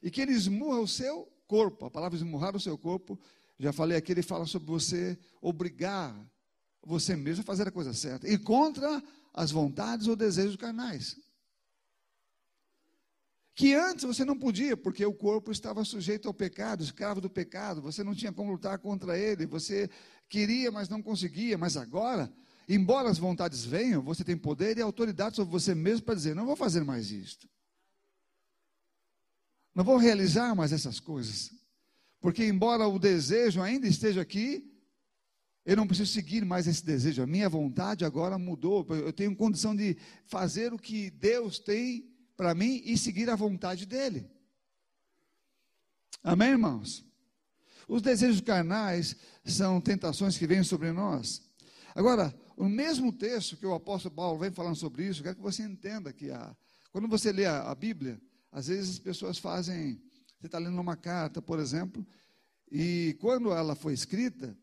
[0.01, 1.85] E que ele esmurra o seu corpo.
[1.85, 3.19] A palavra esmurrar o seu corpo,
[3.59, 6.15] já falei aqui, ele fala sobre você obrigar
[6.83, 8.27] você mesmo a fazer a coisa certa.
[8.27, 9.01] E contra
[9.33, 11.17] as vontades ou desejos carnais
[13.55, 17.81] que antes você não podia, porque o corpo estava sujeito ao pecado, escravo do pecado,
[17.81, 19.89] você não tinha como lutar contra ele, você
[20.27, 22.31] queria, mas não conseguia, mas agora,
[22.67, 26.45] embora as vontades venham, você tem poder e autoridade sobre você mesmo para dizer: não
[26.45, 27.49] vou fazer mais isto,
[29.73, 31.49] não vou realizar mais essas coisas,
[32.25, 34.67] porque embora o desejo ainda esteja aqui,
[35.63, 39.75] eu não preciso seguir mais esse desejo, a minha vontade agora mudou, eu tenho condição
[39.75, 44.27] de fazer o que Deus tem para mim e seguir a vontade dele.
[46.23, 47.05] Amém, irmãos?
[47.87, 51.43] Os desejos carnais são tentações que vêm sobre nós.
[51.93, 55.43] Agora, o mesmo texto que o apóstolo Paulo vem falando sobre isso, eu quero que
[55.43, 56.57] você entenda que a,
[56.91, 58.19] quando você lê a, a Bíblia,
[58.51, 60.01] às vezes as pessoas fazem.
[60.45, 62.05] Você está lendo uma carta, por exemplo,
[62.71, 64.55] e quando ela foi escrita,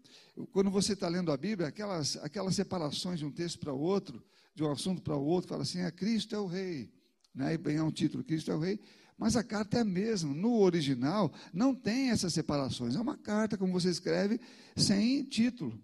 [0.53, 4.63] quando você está lendo a Bíblia, aquelas, aquelas separações de um texto para outro, de
[4.63, 6.89] um assunto para o outro, fala assim: é Cristo é o Rei
[7.35, 8.79] né, e ganhar um título, Cristo é o Rei.
[9.19, 10.33] Mas a carta é a mesma.
[10.33, 12.95] No original, não tem essas separações.
[12.95, 14.41] É uma carta, como você escreve,
[14.77, 15.83] sem título.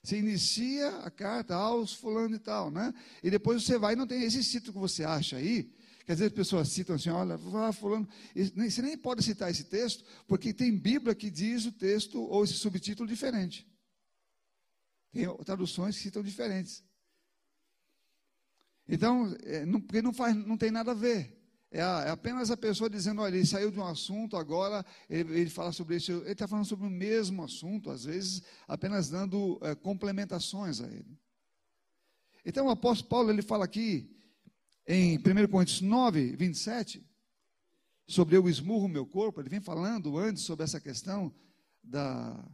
[0.00, 2.94] Você inicia a carta aos fulano e tal, né?
[3.20, 5.72] E depois você vai e não tem esse título que você acha aí,
[6.04, 9.64] que às vezes as pessoas citam assim, olha, ah, fulano, você nem pode citar esse
[9.64, 13.66] texto, porque tem Bíblia que diz o texto ou esse subtítulo diferente.
[15.12, 16.84] Tem traduções que citam diferentes.
[18.88, 21.40] Então, é, não, porque não, faz, não tem nada a ver.
[21.70, 25.40] É, a, é, apenas a pessoa dizendo, olha, ele saiu de um assunto, agora ele,
[25.40, 26.10] ele fala sobre isso.
[26.10, 31.16] Ele está falando sobre o mesmo assunto, às vezes apenas dando é, complementações a ele.
[32.44, 34.10] Então o apóstolo Paulo, ele fala aqui,
[34.86, 37.04] em 1 Coríntios 9, 27,
[38.06, 41.34] sobre eu esmurro meu corpo, ele vem falando antes sobre essa questão
[41.82, 42.48] da,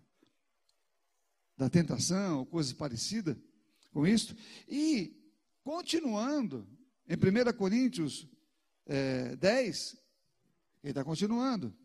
[1.57, 3.37] da tentação, coisas parecidas
[3.91, 4.37] com isso.
[4.69, 5.17] E
[5.67, 6.65] Continuando,
[7.09, 8.25] em 1 Coríntios
[8.87, 9.97] é, 10,
[10.81, 11.77] ele está continuando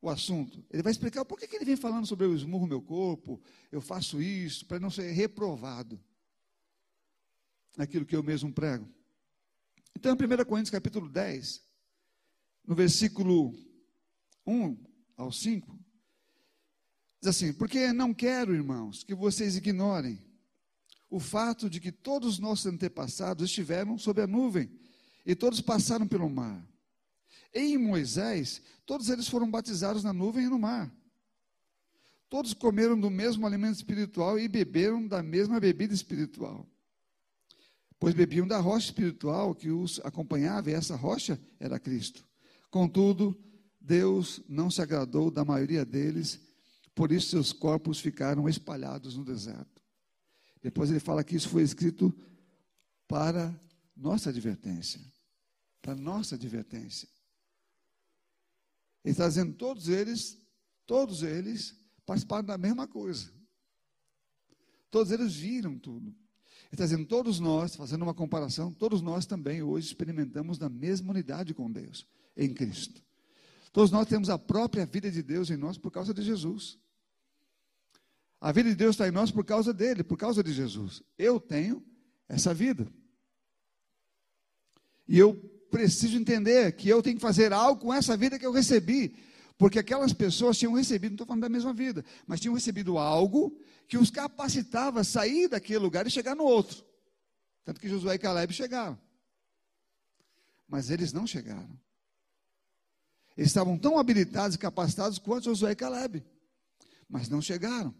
[0.00, 0.64] o assunto.
[0.70, 3.38] Ele vai explicar por que, que ele vem falando sobre eu esmurro meu corpo,
[3.70, 6.02] eu faço isso, para não ser reprovado
[7.76, 8.88] naquilo que eu mesmo prego.
[9.96, 11.62] Então, 1 Coríntios capítulo 10,
[12.66, 13.54] no versículo
[14.46, 14.76] 1
[15.16, 15.78] ao 5,
[17.20, 20.18] diz assim: Porque não quero, irmãos, que vocês ignorem
[21.10, 24.70] o fato de que todos os nossos antepassados estiveram sob a nuvem
[25.26, 26.66] e todos passaram pelo mar.
[27.52, 30.90] Em Moisés, todos eles foram batizados na nuvem e no mar.
[32.30, 36.66] Todos comeram do mesmo alimento espiritual e beberam da mesma bebida espiritual.
[38.02, 42.26] Pois bebiam da rocha espiritual que os acompanhava, e essa rocha era Cristo.
[42.68, 43.40] Contudo,
[43.80, 46.40] Deus não se agradou da maioria deles,
[46.96, 49.80] por isso seus corpos ficaram espalhados no deserto.
[50.60, 52.12] Depois ele fala que isso foi escrito
[53.06, 53.56] para
[53.96, 55.00] nossa advertência.
[55.80, 57.08] Para nossa advertência.
[59.04, 60.36] Ele está dizendo, todos eles,
[60.86, 61.72] todos eles
[62.04, 63.32] participaram da mesma coisa.
[64.90, 66.12] Todos eles viram tudo.
[66.72, 71.52] Está dizendo, todos nós, fazendo uma comparação, todos nós também hoje experimentamos da mesma unidade
[71.52, 73.02] com Deus, em Cristo.
[73.72, 76.78] Todos nós temos a própria vida de Deus em nós por causa de Jesus.
[78.40, 81.02] A vida de Deus está em nós por causa dele, por causa de Jesus.
[81.18, 81.84] Eu tenho
[82.26, 82.90] essa vida.
[85.06, 85.34] E eu
[85.70, 89.14] preciso entender que eu tenho que fazer algo com essa vida que eu recebi.
[89.58, 93.56] Porque aquelas pessoas tinham recebido, não estou falando da mesma vida, mas tinham recebido algo
[93.86, 96.84] que os capacitava a sair daquele lugar e chegar no outro.
[97.64, 98.98] Tanto que Josué e Caleb chegaram.
[100.68, 101.78] Mas eles não chegaram.
[103.36, 106.24] Eles estavam tão habilitados e capacitados quanto Josué e Caleb,
[107.08, 107.94] mas não chegaram.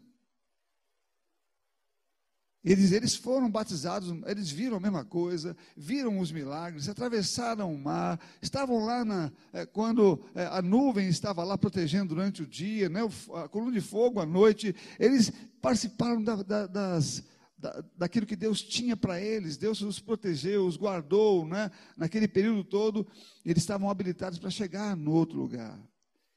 [2.65, 8.21] Eles, eles foram batizados, eles viram a mesma coisa, viram os milagres, atravessaram o mar,
[8.41, 13.01] estavam lá na, é, quando é, a nuvem estava lá protegendo durante o dia, né,
[13.35, 14.77] a coluna de fogo à noite.
[14.97, 17.25] Eles participaram da, da, das,
[17.59, 22.63] da, daquilo que Deus tinha para eles, Deus os protegeu, os guardou, né, naquele período
[22.63, 23.05] todo.
[23.45, 25.77] Eles estavam habilitados para chegar no outro lugar,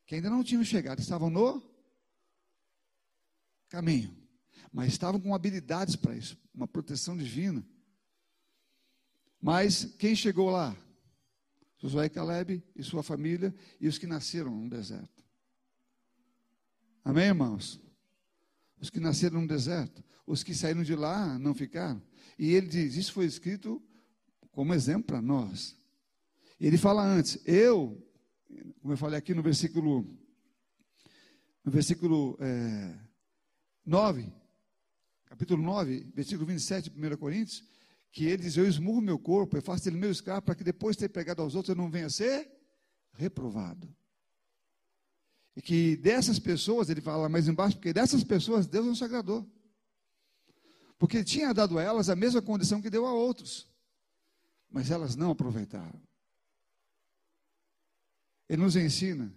[0.08, 1.62] que ainda não tinham chegado, estavam no
[3.70, 4.25] caminho
[4.76, 7.66] mas estavam com habilidades para isso, uma proteção divina.
[9.42, 10.76] Mas quem chegou lá?
[11.78, 15.24] Josué e Caleb e sua família e os que nasceram no deserto.
[17.06, 17.80] Amém, irmãos?
[18.78, 22.04] Os que nasceram no deserto, os que saíram de lá não ficaram.
[22.38, 23.82] E ele diz: Isso foi escrito
[24.52, 25.74] como exemplo para nós.
[26.60, 28.06] Ele fala antes: Eu,
[28.82, 30.06] como eu falei aqui no versículo,
[31.64, 33.00] no versículo é,
[33.86, 34.34] 9,
[35.26, 37.64] capítulo 9, versículo 27 de 1 Coríntios,
[38.12, 40.96] que ele diz: Eu esmurro meu corpo, eu faço ele meu escravo, para que depois
[40.96, 42.50] de ter pregado aos outros eu não venha ser
[43.14, 43.94] reprovado.
[45.56, 49.50] E que dessas pessoas, ele fala mais embaixo, porque dessas pessoas Deus não se agradou.
[50.98, 53.70] Porque ele tinha dado a elas a mesma condição que deu a outros,
[54.70, 56.02] mas elas não aproveitaram.
[58.48, 59.34] Ele nos ensina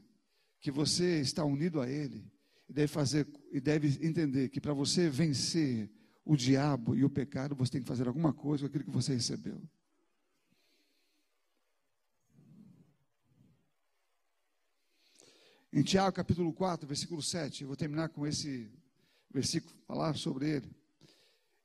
[0.61, 2.31] que você está unido a Ele
[2.68, 5.90] e deve fazer e deve entender que para você vencer
[6.24, 9.14] o diabo e o pecado, você tem que fazer alguma coisa com aquilo que você
[9.14, 9.61] recebeu.
[15.72, 18.70] Em Tiago capítulo 4, versículo 7, eu vou terminar com esse
[19.31, 20.70] versículo, falar sobre ele.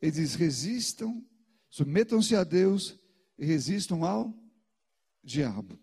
[0.01, 1.25] Ele diz: resistam,
[1.69, 2.99] submetam-se a Deus
[3.37, 4.33] e resistam ao
[5.23, 5.79] diabo.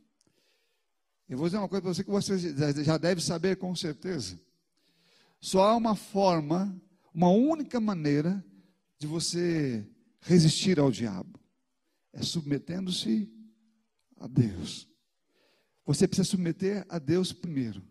[1.29, 4.41] Eu vou dizer uma coisa para você que você já deve saber com certeza.
[5.41, 6.81] Só há uma forma,
[7.15, 8.45] uma única maneira
[8.99, 9.87] de você
[10.21, 11.41] resistir ao diabo:
[12.13, 13.33] é submetendo-se
[14.19, 14.89] a Deus.
[15.87, 17.90] Você precisa submeter a Deus primeiro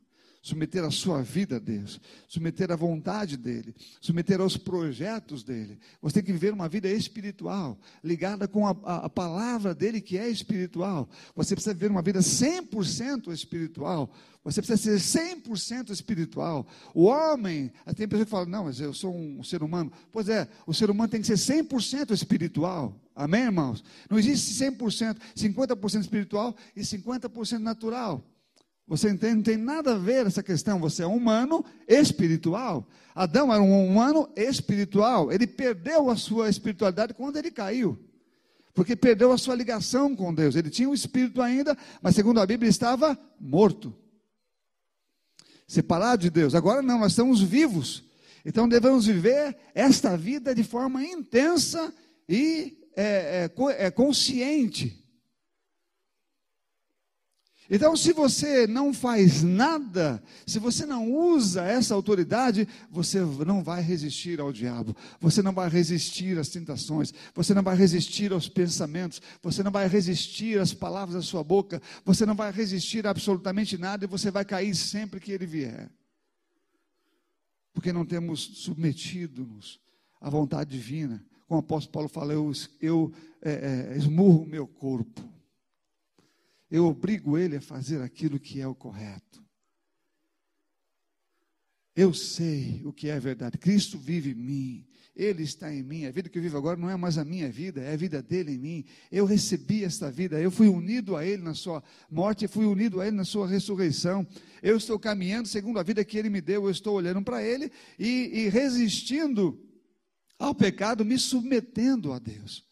[0.50, 5.80] submeter a sua vida a Deus, submeter a vontade dEle, submeter aos projetos dEle.
[6.02, 10.18] Você tem que viver uma vida espiritual, ligada com a, a, a palavra dEle que
[10.18, 11.08] é espiritual.
[11.36, 14.12] Você precisa viver uma vida 100% espiritual.
[14.44, 16.66] Você precisa ser 100% espiritual.
[16.94, 19.92] O homem, tem pessoas que falam, não, mas eu sou um ser humano.
[20.12, 23.00] Pois é, o ser humano tem que ser 100% espiritual.
[23.16, 23.84] Amém, irmãos?
[24.10, 28.26] Não existe 100%, 50% espiritual e 50% natural.
[28.90, 29.36] Você entende?
[29.36, 30.80] Não tem nada a ver essa questão.
[30.80, 32.90] Você é humano espiritual.
[33.14, 35.32] Adão era um humano espiritual.
[35.32, 38.00] Ele perdeu a sua espiritualidade quando ele caiu.
[38.74, 40.56] Porque perdeu a sua ligação com Deus.
[40.56, 43.96] Ele tinha o um espírito ainda, mas segundo a Bíblia estava morto.
[45.68, 46.56] Separado de Deus.
[46.56, 48.04] Agora não, nós estamos vivos.
[48.44, 51.94] Então devemos viver esta vida de forma intensa
[52.28, 54.99] e é, é, é consciente.
[57.72, 63.80] Então, se você não faz nada, se você não usa essa autoridade, você não vai
[63.80, 69.22] resistir ao diabo, você não vai resistir às tentações, você não vai resistir aos pensamentos,
[69.44, 73.78] você não vai resistir às palavras da sua boca, você não vai resistir a absolutamente
[73.78, 75.92] nada e você vai cair sempre que ele vier.
[77.72, 79.80] Porque não temos submetido-nos
[80.20, 81.24] à vontade divina.
[81.48, 82.52] Como o apóstolo Paulo fala, eu,
[82.82, 85.39] eu é, é, esmurro o meu corpo
[86.70, 89.44] eu obrigo ele a fazer aquilo que é o correto.
[91.96, 93.58] Eu sei o que é verdade.
[93.58, 94.88] Cristo vive em mim.
[95.16, 96.06] Ele está em mim.
[96.06, 98.22] A vida que eu vivo agora não é mais a minha vida, é a vida
[98.22, 98.86] dele em mim.
[99.12, 103.08] Eu recebi esta vida, eu fui unido a ele na sua morte, fui unido a
[103.08, 104.26] ele na sua ressurreição.
[104.64, 107.70] Eu estou caminhando segundo a vida que ele me deu, eu estou olhando para ele
[107.98, 109.62] e, e resistindo
[110.38, 112.64] ao pecado, me submetendo a Deus.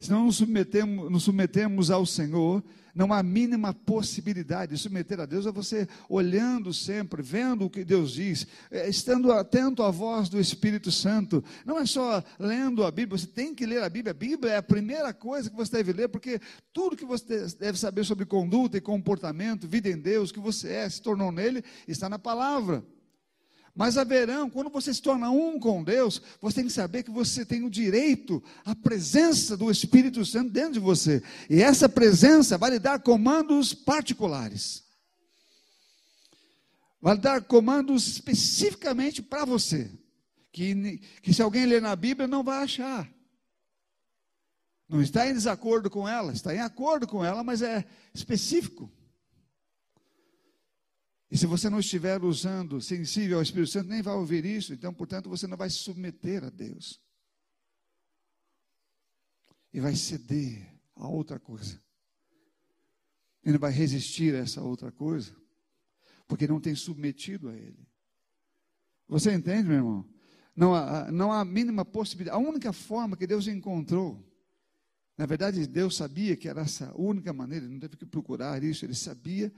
[0.00, 5.26] Se não nos submetemos, nos submetemos ao Senhor, não há mínima possibilidade de submeter a
[5.26, 10.28] Deus, é você olhando sempre, vendo o que Deus diz, é, estando atento à voz
[10.28, 11.42] do Espírito Santo.
[11.66, 14.12] Não é só lendo a Bíblia, você tem que ler a Bíblia.
[14.12, 16.40] A Bíblia é a primeira coisa que você deve ler, porque
[16.72, 20.88] tudo que você deve saber sobre conduta e comportamento, vida em Deus, que você é,
[20.88, 22.84] se tornou nele, está na palavra.
[23.74, 27.44] Mas haverão, quando você se torna um com Deus, você tem que saber que você
[27.44, 31.20] tem o direito à presença do Espírito Santo dentro de você.
[31.50, 34.84] E essa presença vai lhe dar comandos particulares.
[37.00, 39.90] Vai lhe dar comandos especificamente para você.
[40.52, 43.12] Que, que se alguém ler na Bíblia não vai achar.
[44.88, 47.84] Não está em desacordo com ela, está em acordo com ela, mas é
[48.14, 48.88] específico.
[51.34, 54.94] E se você não estiver usando, sensível ao Espírito Santo, nem vai ouvir isso, então,
[54.94, 57.02] portanto, você não vai se submeter a Deus.
[59.72, 61.82] E vai ceder a outra coisa.
[63.44, 65.34] E não vai resistir a essa outra coisa,
[66.28, 67.84] porque não tem submetido a Ele.
[69.08, 70.08] Você entende, meu irmão?
[70.54, 72.40] Não há, não há a mínima possibilidade.
[72.40, 74.24] A única forma que Deus encontrou,
[75.18, 78.84] na verdade, Deus sabia que era essa única maneira, ele não teve que procurar isso,
[78.84, 79.52] ele sabia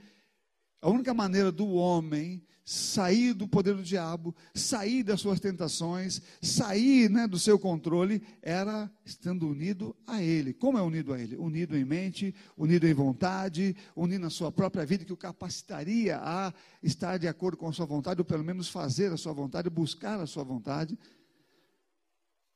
[0.81, 7.09] a única maneira do homem sair do poder do diabo, sair das suas tentações, sair
[7.09, 10.53] né, do seu controle, era estando unido a Ele.
[10.53, 11.37] Como é unido a Ele?
[11.37, 16.53] Unido em mente, unido em vontade, unido na sua própria vida, que o capacitaria a
[16.83, 20.19] estar de acordo com a sua vontade, ou pelo menos fazer a sua vontade, buscar
[20.19, 20.99] a sua vontade.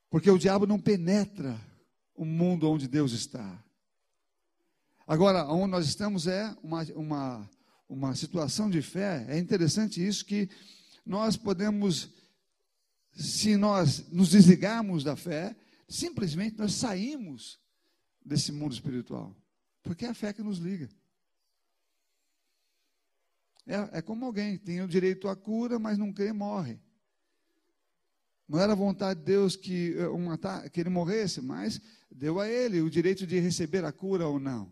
[0.09, 1.57] Porque o diabo não penetra
[2.13, 3.63] o mundo onde Deus está.
[5.07, 7.49] Agora, onde nós estamos é uma, uma
[7.91, 10.49] uma situação de fé, é interessante isso que
[11.05, 12.09] nós podemos,
[13.11, 15.53] se nós nos desligarmos da fé,
[15.89, 17.59] simplesmente nós saímos
[18.25, 19.35] desse mundo espiritual.
[19.83, 20.89] Porque é a fé que nos liga.
[23.67, 26.79] É, é como alguém tem o direito à cura, mas não crê, morre.
[28.47, 32.81] Não era vontade de Deus que, eh, uma, que ele morresse, mas deu a ele
[32.81, 34.71] o direito de receber a cura ou não.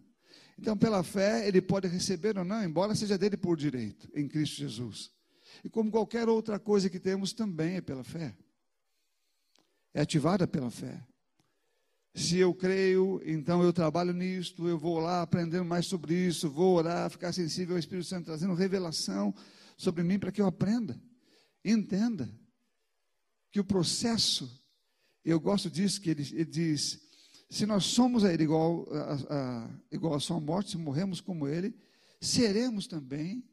[0.59, 4.57] Então, pela fé, ele pode receber ou não, embora seja dele por direito, em Cristo
[4.57, 5.09] Jesus.
[5.63, 8.35] E como qualquer outra coisa que temos, também é pela fé.
[9.93, 11.01] É ativada pela fé.
[12.13, 16.75] Se eu creio, então eu trabalho nisto, eu vou lá aprendendo mais sobre isso, vou
[16.75, 19.33] orar, ficar sensível ao Espírito Santo, trazendo revelação
[19.77, 21.01] sobre mim para que eu aprenda,
[21.63, 22.29] entenda
[23.49, 24.61] que o processo,
[25.23, 26.99] eu gosto disso, que ele, ele diz,
[27.49, 31.47] se nós somos a ele igual a, a, igual a sua morte, se morremos como
[31.47, 31.75] ele,
[32.21, 33.43] seremos também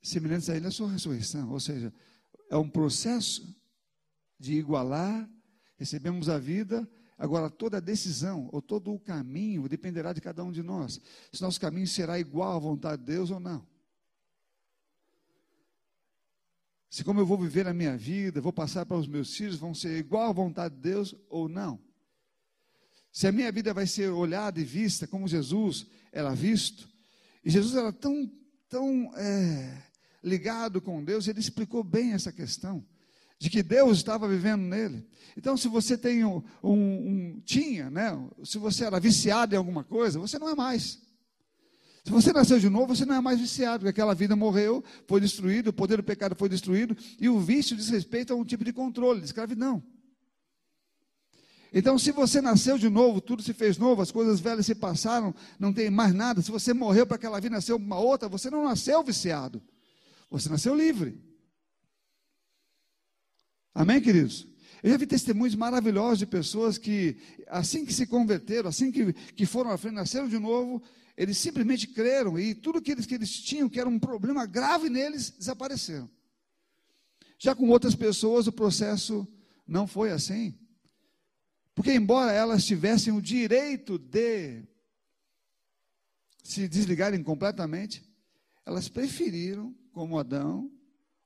[0.00, 1.50] semelhantes a ele na sua ressurreição.
[1.50, 1.92] Ou seja,
[2.48, 3.52] é um processo
[4.38, 5.28] de igualar,
[5.76, 10.52] recebemos a vida, agora toda a decisão ou todo o caminho dependerá de cada um
[10.52, 11.00] de nós.
[11.32, 13.66] Se nosso caminho será igual à vontade de Deus ou não.
[16.88, 19.74] Se como eu vou viver a minha vida, vou passar para os meus filhos, vão
[19.74, 21.80] ser igual à vontade de Deus ou não.
[23.12, 26.88] Se a minha vida vai ser olhada e vista como Jesus era visto,
[27.44, 28.30] e Jesus era tão,
[28.70, 29.82] tão é,
[30.24, 32.82] ligado com Deus, ele explicou bem essa questão,
[33.38, 35.06] de que Deus estava vivendo nele.
[35.36, 38.18] Então, se você tem um, um, um tinha, né?
[38.44, 41.02] Se você era viciado em alguma coisa, você não é mais.
[42.04, 45.20] Se você nasceu de novo, você não é mais viciado, porque aquela vida morreu, foi
[45.20, 48.64] destruída, o poder do pecado foi destruído, e o vício diz respeito a um tipo
[48.64, 49.82] de controle, de escravidão.
[51.74, 55.34] Então, se você nasceu de novo, tudo se fez novo, as coisas velhas se passaram,
[55.58, 56.42] não tem mais nada.
[56.42, 59.62] Se você morreu para aquela vida, nasceu uma outra, você não nasceu viciado.
[60.30, 61.18] Você nasceu livre.
[63.74, 64.46] Amém, queridos?
[64.82, 69.46] Eu já vi testemunhos maravilhosos de pessoas que, assim que se converteram, assim que, que
[69.46, 70.82] foram à frente, nasceram de novo,
[71.16, 74.90] eles simplesmente creram e tudo que eles, que eles tinham, que era um problema grave
[74.90, 76.10] neles, desapareceram.
[77.38, 79.26] Já com outras pessoas, o processo
[79.66, 80.58] não foi assim.
[81.74, 84.62] Porque, embora elas tivessem o direito de
[86.42, 88.04] se desligarem completamente,
[88.66, 90.70] elas preferiram, como Adão,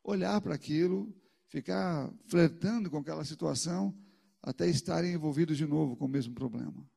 [0.05, 1.13] olhar para aquilo,
[1.49, 3.97] ficar flertando com aquela situação,
[4.43, 6.89] até estarem envolvidos de novo com o mesmo problema.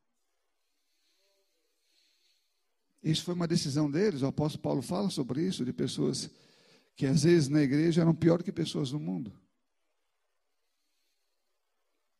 [3.01, 6.29] Isso foi uma decisão deles, o apóstolo Paulo fala sobre isso, de pessoas
[6.95, 9.33] que às vezes na igreja eram pior que pessoas no mundo.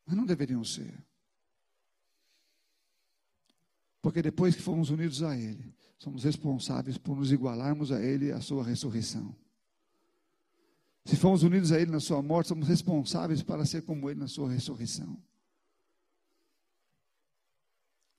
[0.06, 1.09] Mas não deveriam ser.
[4.02, 8.40] Porque depois que fomos unidos a Ele, somos responsáveis por nos igualarmos a Ele, a
[8.40, 9.34] Sua ressurreição.
[11.04, 14.28] Se fomos unidos a Ele na Sua morte, somos responsáveis para ser como Ele na
[14.28, 15.20] Sua ressurreição.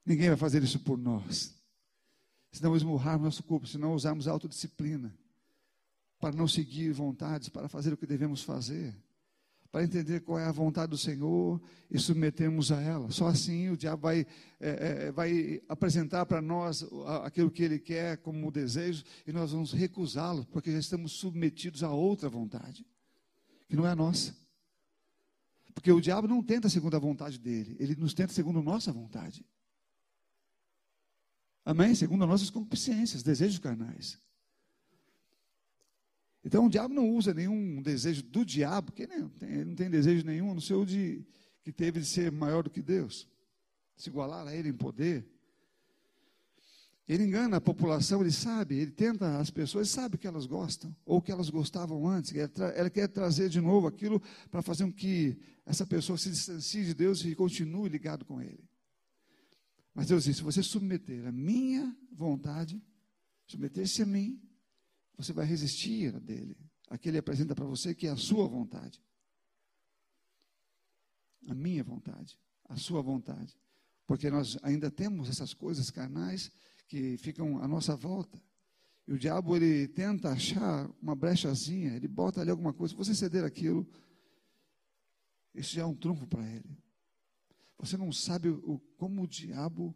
[0.05, 1.55] Ninguém vai fazer isso por nós.
[2.51, 5.15] Se não esmurrarmos nosso corpo, se não usarmos autodisciplina,
[6.19, 8.95] para não seguir vontades, para fazer o que devemos fazer,
[9.71, 13.09] para entender qual é a vontade do Senhor e submetermos a ela.
[13.09, 14.27] Só assim o diabo vai,
[14.59, 16.85] é, é, vai apresentar para nós
[17.23, 21.91] aquilo que ele quer como desejo e nós vamos recusá-lo, porque já estamos submetidos a
[21.91, 22.85] outra vontade,
[23.69, 24.35] que não é a nossa.
[25.73, 28.91] Porque o diabo não tenta segundo a vontade dele, ele nos tenta segundo a nossa
[28.91, 29.45] vontade.
[31.63, 31.95] Amém?
[31.95, 34.19] Segundo as nossas concupiscências, desejos carnais.
[36.43, 39.75] Então o diabo não usa nenhum desejo do diabo, porque ele não tem, ele não
[39.75, 41.23] tem desejo nenhum, no seu de
[41.63, 43.27] que teve de ser maior do que Deus,
[43.95, 45.27] se igualar a ele em poder.
[47.07, 51.21] Ele engana a população, ele sabe, ele tenta as pessoas, sabe que elas gostam, ou
[51.21, 52.33] que elas gostavam antes,
[52.75, 56.93] ela quer trazer de novo aquilo para fazer com que essa pessoa se distancie de
[56.93, 58.63] Deus e continue ligado com ele.
[59.93, 62.81] Mas Deus disse: se você submeter a minha vontade,
[63.45, 64.41] submeter-se a mim,
[65.23, 66.57] você vai resistir a dele.
[66.89, 69.01] Aquele apresenta para você que é a sua vontade.
[71.47, 73.57] A minha vontade, a sua vontade.
[74.05, 76.51] Porque nós ainda temos essas coisas carnais
[76.87, 78.41] que ficam à nossa volta.
[79.07, 82.93] E o diabo ele tenta achar uma brechazinha, ele bota ali alguma coisa.
[82.93, 83.89] Se você ceder aquilo,
[85.55, 86.77] isso já é um trunfo para ele.
[87.77, 89.95] Você não sabe o, como o diabo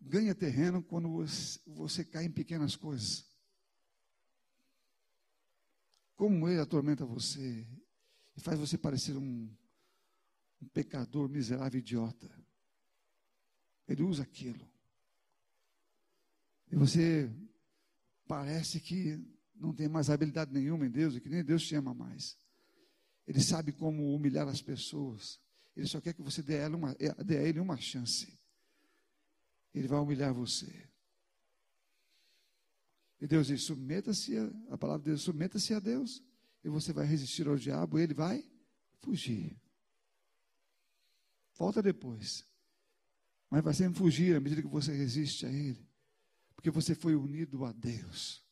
[0.00, 3.33] ganha terreno quando você, você cai em pequenas coisas.
[6.14, 7.66] Como ele atormenta você
[8.36, 9.48] e faz você parecer um,
[10.60, 12.30] um pecador miserável idiota.
[13.88, 14.68] Ele usa aquilo.
[16.70, 17.30] E você
[18.26, 19.20] parece que
[19.54, 22.36] não tem mais habilidade nenhuma em Deus e que nem Deus te ama mais.
[23.26, 25.40] Ele sabe como humilhar as pessoas.
[25.76, 26.94] Ele só quer que você dê a, uma,
[27.24, 28.38] dê a ele uma chance.
[29.72, 30.88] Ele vai humilhar você.
[33.24, 36.22] E Deus diz: submeta-se, a, a palavra de Deus, submeta-se a Deus,
[36.62, 38.44] e você vai resistir ao diabo, e ele vai
[39.00, 39.56] fugir.
[41.56, 42.44] Volta depois.
[43.48, 45.88] Mas vai sempre fugir à medida que você resiste a ele.
[46.54, 48.44] Porque você foi unido a Deus.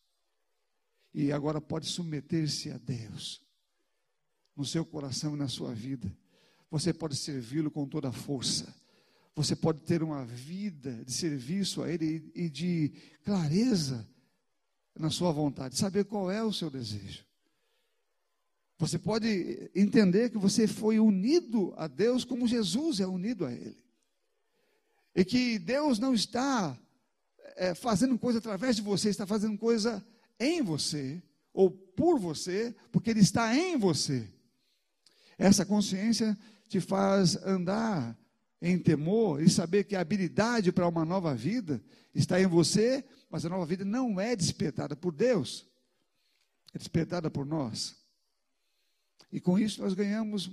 [1.12, 3.44] E agora pode submeter-se a Deus.
[4.56, 6.10] No seu coração e na sua vida.
[6.70, 8.74] Você pode servi-lo com toda a força.
[9.36, 12.90] Você pode ter uma vida de serviço a Ele e de
[13.22, 14.10] clareza
[14.98, 17.24] na sua vontade, saber qual é o seu desejo.
[18.78, 23.80] Você pode entender que você foi unido a Deus como Jesus é unido a Ele.
[25.14, 26.76] E que Deus não está
[27.56, 30.04] é, fazendo coisa através de você, está fazendo coisa
[30.38, 31.22] em você,
[31.52, 34.28] ou por você, porque Ele está em você.
[35.38, 36.36] Essa consciência
[36.68, 38.18] te faz andar
[38.60, 41.82] em temor e saber que a habilidade para uma nova vida
[42.14, 45.66] está em você, mas a nova vida não é despertada por Deus,
[46.74, 47.96] é despertada por nós.
[49.32, 50.50] E com isso nós ganhamos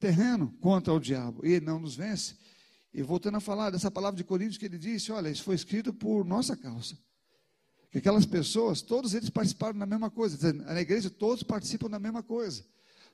[0.00, 2.34] terreno contra o diabo, e ele não nos vence.
[2.94, 5.92] E voltando a falar dessa palavra de Coríntios que ele disse: olha, isso foi escrito
[5.92, 6.96] por nossa causa.
[7.90, 10.52] Que aquelas pessoas, todos eles participaram da mesma coisa.
[10.54, 12.64] Na igreja, todos participam da mesma coisa.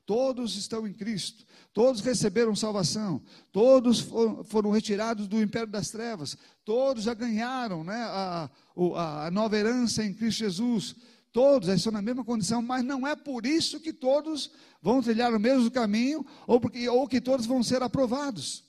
[0.06, 4.00] Todos estão em Cristo, todos receberam salvação, todos
[4.44, 8.50] foram retirados do império das trevas, todos já ganharam né, a,
[9.26, 10.94] a nova herança em Cristo Jesus,
[11.32, 14.50] todos estão na mesma condição, mas não é por isso que todos
[14.82, 18.62] vão trilhar o mesmo caminho ou, porque, ou que todos vão ser aprovados.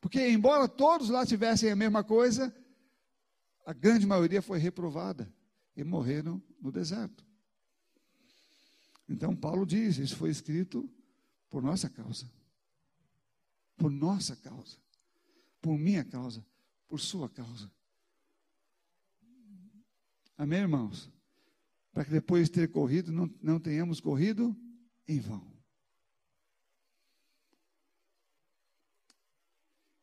[0.00, 2.54] Porque, embora todos lá tivessem a mesma coisa,
[3.66, 5.30] a grande maioria foi reprovada
[5.76, 7.29] e morreram no deserto.
[9.10, 10.88] Então, Paulo diz: Isso foi escrito
[11.50, 12.30] por nossa causa.
[13.76, 14.78] Por nossa causa.
[15.60, 16.46] Por minha causa.
[16.86, 17.70] Por sua causa.
[20.38, 21.10] Amém, irmãos?
[21.92, 24.56] Para que depois de ter corrido, não, não tenhamos corrido
[25.08, 25.44] em vão.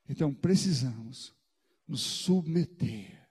[0.09, 1.33] Então precisamos
[1.87, 3.29] nos submeter,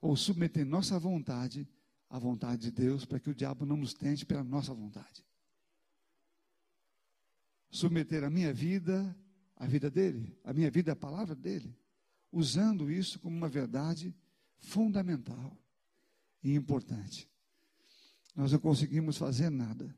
[0.00, 1.68] ou submeter nossa vontade
[2.14, 5.26] a vontade de Deus, para que o diabo não nos tente pela nossa vontade.
[7.68, 9.18] Submeter a minha vida
[9.56, 11.76] à vida dele, a minha vida à palavra dele,
[12.30, 14.14] usando isso como uma verdade
[14.58, 15.58] fundamental
[16.40, 17.28] e importante.
[18.36, 19.92] nós não conseguimos fazer nada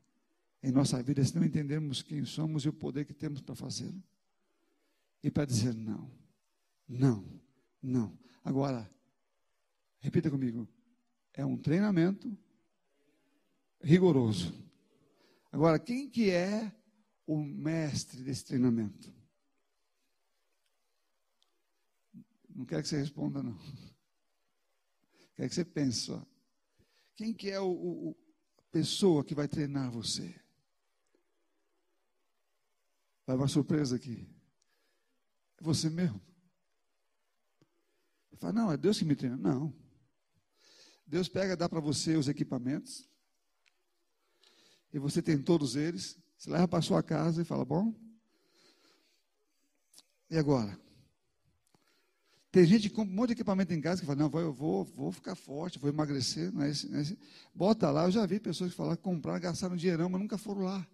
[0.63, 4.03] em nossa vida se não entendermos quem somos e o poder que temos para fazê-lo.
[5.21, 6.11] E para dizer não,
[6.87, 7.39] não,
[7.79, 8.17] não.
[8.43, 8.89] Agora,
[9.99, 10.67] repita comigo:
[11.37, 12.35] é um treinamento
[13.79, 14.51] rigoroso.
[15.51, 16.75] Agora, quem que é
[17.27, 19.13] o mestre desse treinamento?
[22.49, 23.55] Não quero que você responda, não.
[25.35, 26.25] Quero que você pense só.
[27.15, 28.17] Quem que é o, o,
[28.57, 30.41] a pessoa que vai treinar você?
[33.27, 34.27] Vai uma surpresa aqui.
[35.59, 36.19] É você mesmo.
[38.37, 39.37] Fala, não, é Deus que me treina.
[39.37, 39.86] Não.
[41.07, 43.07] Deus pega, dá para você os equipamentos.
[44.93, 46.17] E você tem todos eles.
[46.37, 47.95] Você leva para sua casa e fala, bom.
[50.29, 50.77] E agora?
[52.51, 54.83] Tem gente que compra um monte de equipamento em casa que fala, não, eu vou,
[54.83, 56.51] vou ficar forte, vou emagrecer.
[56.51, 57.17] Não é esse, não é esse.
[57.53, 60.87] Bota lá, eu já vi pessoas que falaram, compraram, gastaram dinheirão, mas nunca foram lá.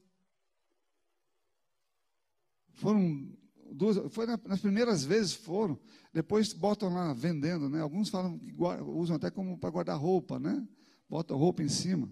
[2.74, 3.36] Foram
[3.74, 5.78] duas, foi nas primeiras vezes foram,
[6.14, 7.82] depois botam lá vendendo, né?
[7.82, 10.66] Alguns falam que usam até como para guardar roupa, né?
[11.10, 12.12] Botam roupa em cima.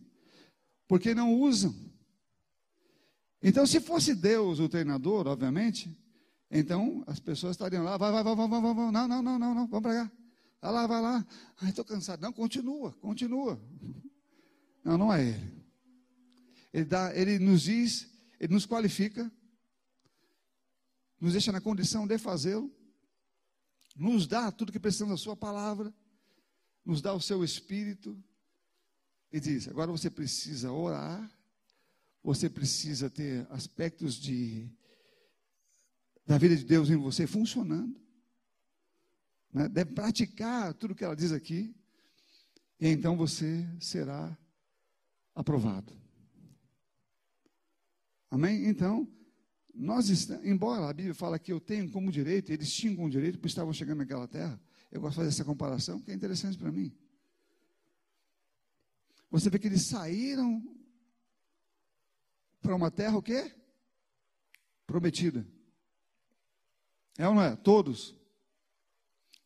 [0.87, 1.73] Porque não usam.
[3.41, 5.97] Então, se fosse Deus o treinador, obviamente,
[6.49, 8.91] então as pessoas estariam lá, vai, vai, vai, vai, vai, vai, vai.
[8.91, 10.11] não, não, não, não, não, vamos para cá.
[10.61, 11.27] Vai lá, vai lá.
[11.59, 12.21] Ai, estou cansado.
[12.21, 13.59] Não, continua, continua.
[14.83, 15.63] Não, não é ele.
[16.73, 18.09] Ele, dá, ele nos diz,
[18.39, 19.31] ele nos qualifica,
[21.21, 22.73] nos deixa na condição de fazê-lo,
[23.95, 25.93] nos dá tudo que precisamos da Sua palavra,
[26.83, 28.21] nos dá o seu espírito,
[29.31, 31.31] e diz: agora você precisa orar,
[32.23, 34.67] você precisa ter aspectos de,
[36.25, 38.01] da vida de Deus em você funcionando,
[39.53, 39.69] né?
[39.69, 41.75] deve praticar tudo que ela diz aqui,
[42.79, 44.35] e então você será
[45.35, 45.93] aprovado.
[48.31, 48.65] Amém?
[48.65, 49.07] Então,
[49.73, 53.47] nós, embora a Bíblia fala que eu tenho como direito, eles tinham como direito, porque
[53.47, 54.59] estavam chegando naquela terra,
[54.91, 56.93] eu gosto de fazer essa comparação, que é interessante para mim.
[59.29, 60.61] Você vê que eles saíram
[62.61, 63.55] para uma terra o quê?
[64.85, 65.47] Prometida.
[67.17, 67.55] É ou não é?
[67.55, 68.15] Todos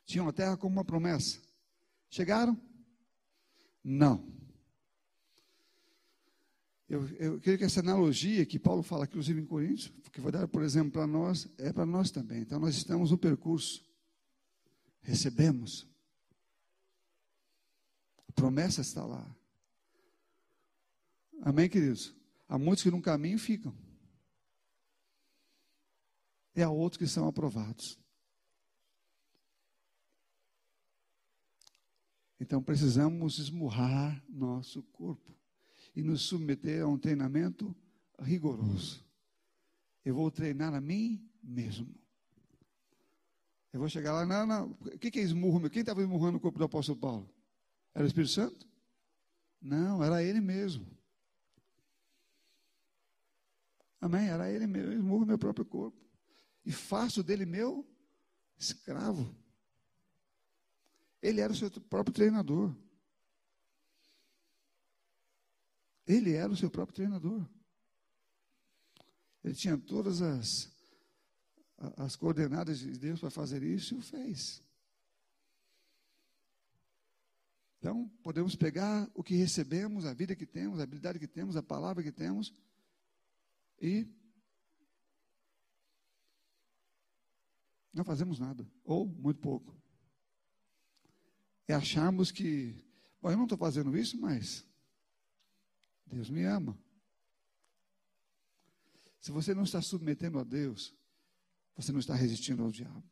[0.05, 1.39] tinham a terra como uma promessa.
[2.09, 2.59] Chegaram?
[3.83, 4.27] Não.
[6.87, 10.47] Eu, eu creio que essa analogia que Paulo fala, inclusive em Coríntios, que foi dada,
[10.47, 12.41] por exemplo, para nós, é para nós também.
[12.41, 13.83] Então, nós estamos no percurso.
[15.01, 15.87] Recebemos.
[18.27, 19.35] A promessa está lá.
[21.41, 22.13] Amém, queridos?
[22.47, 23.75] Há muitos que no caminho ficam.
[26.55, 27.99] E há outros que são aprovados.
[32.39, 35.35] Então precisamos esmurrar nosso corpo
[35.95, 37.75] e nos submeter a um treinamento
[38.19, 39.03] rigoroso.
[40.03, 41.87] Eu vou treinar a mim mesmo.
[43.71, 44.71] Eu vou chegar lá, não, não.
[44.71, 45.69] O que é esmurro?
[45.69, 47.29] Quem estava esmurrando o corpo do apóstolo Paulo?
[47.93, 48.67] Era o Espírito Santo?
[49.61, 50.85] Não, era ele mesmo.
[53.99, 54.27] Amém?
[54.27, 54.91] Era ele mesmo.
[54.91, 55.97] Eu esmurro meu próprio corpo.
[56.65, 57.85] E faço dele meu
[58.57, 59.35] escravo.
[61.21, 62.73] Ele era o seu próprio treinador.
[66.07, 67.47] Ele era o seu próprio treinador.
[69.43, 70.69] Ele tinha todas as,
[71.97, 74.63] as coordenadas de Deus para fazer isso e o fez.
[77.77, 81.61] Então, podemos pegar o que recebemos, a vida que temos, a habilidade que temos, a
[81.61, 82.53] palavra que temos
[83.79, 84.07] e
[87.93, 89.75] não fazemos nada, ou muito pouco.
[91.67, 92.75] É acharmos que,
[93.21, 94.65] bom, eu não estou fazendo isso, mas
[96.05, 96.77] Deus me ama.
[99.19, 100.93] Se você não está submetendo a Deus,
[101.75, 103.03] você não está resistindo ao diabo.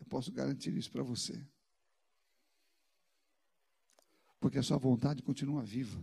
[0.00, 1.46] Eu posso garantir isso para você.
[4.40, 6.02] Porque a sua vontade continua viva.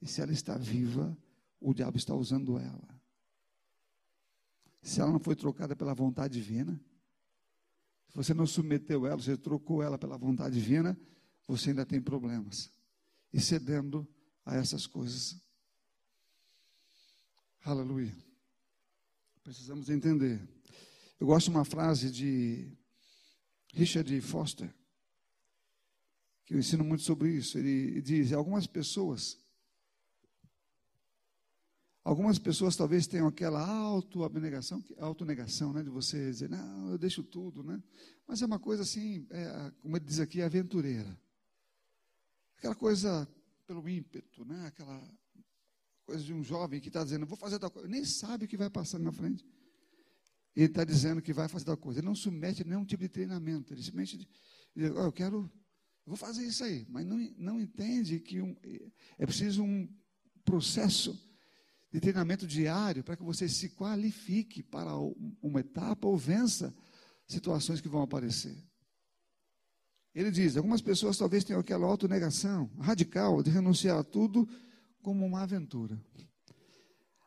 [0.00, 1.16] E se ela está viva,
[1.60, 3.00] o diabo está usando ela.
[4.80, 6.80] Se ela não foi trocada pela vontade divina,
[8.08, 10.98] se você não submeteu ela, você trocou ela pela vontade divina,
[11.46, 12.72] você ainda tem problemas.
[13.32, 14.08] E cedendo
[14.44, 15.36] a essas coisas.
[17.64, 18.14] Aleluia.
[19.42, 20.40] Precisamos entender.
[21.18, 22.70] Eu gosto de uma frase de
[23.74, 24.72] Richard Foster,
[26.44, 27.58] que eu ensino muito sobre isso.
[27.58, 29.38] Ele diz: algumas pessoas,
[32.02, 37.62] algumas pessoas talvez tenham aquela auto-abnegação, autonegação, né, de você dizer, não, eu deixo tudo,
[37.62, 37.82] né?
[38.26, 41.18] Mas é uma coisa assim, é, como ele diz aqui, aventureira.
[42.56, 43.28] Aquela coisa
[43.70, 44.66] pelo ímpeto, né?
[44.66, 45.00] aquela
[46.04, 48.56] coisa de um jovem que está dizendo, vou fazer tal coisa, nem sabe o que
[48.56, 49.46] vai passar na frente.
[50.56, 52.00] Ele está dizendo que vai fazer tal coisa.
[52.00, 53.72] Ele não submete a nenhum tipo de treinamento.
[53.72, 54.28] Ele simplesmente
[54.74, 55.48] diz, oh, eu quero,
[56.04, 56.84] vou fazer isso aí.
[56.88, 58.56] Mas não, não entende que um,
[59.16, 59.88] é preciso um
[60.44, 61.16] processo
[61.92, 64.96] de treinamento diário para que você se qualifique para
[65.40, 66.74] uma etapa ou vença
[67.24, 68.68] situações que vão aparecer.
[70.14, 74.48] Ele diz: algumas pessoas talvez tenham aquela autonegação radical de renunciar a tudo
[75.02, 76.00] como uma aventura.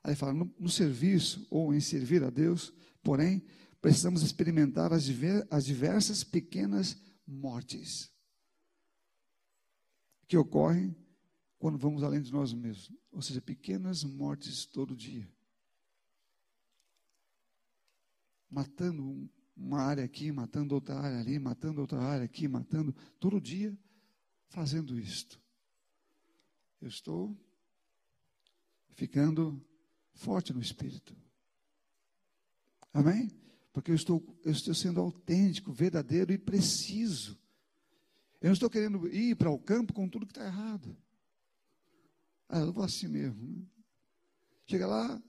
[0.04, 3.44] Aí ele fala: no, no serviço ou em servir a Deus, porém,
[3.82, 8.12] precisamos experimentar as, diver, as diversas pequenas mortes
[10.28, 10.96] que ocorrem
[11.58, 12.92] quando vamos além de nós mesmos.
[13.12, 15.32] Ou seja, pequenas mortes todo dia.
[18.50, 23.40] Matando um uma área aqui, matando outra área ali, matando outra área aqui, matando, todo
[23.40, 23.78] dia
[24.50, 25.40] fazendo isto.
[26.82, 27.38] Eu estou
[28.96, 29.64] ficando
[30.14, 31.16] forte no espírito.
[32.94, 33.30] Amém?
[33.72, 37.40] Porque eu estou, eu estou sendo autêntico, verdadeiro e preciso.
[38.40, 40.96] Eu não estou querendo ir para o campo com tudo que está errado.
[42.48, 43.42] Ah, eu vou assim mesmo.
[43.42, 43.66] Né?
[44.68, 45.22] Chega lá,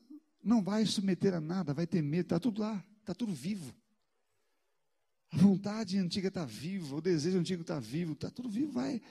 [0.43, 3.75] não vai submeter a nada, vai ter medo, está tudo lá, está tudo vivo.
[5.35, 9.03] A vontade antiga está viva, o desejo antigo está vivo, está tudo vivo, vai,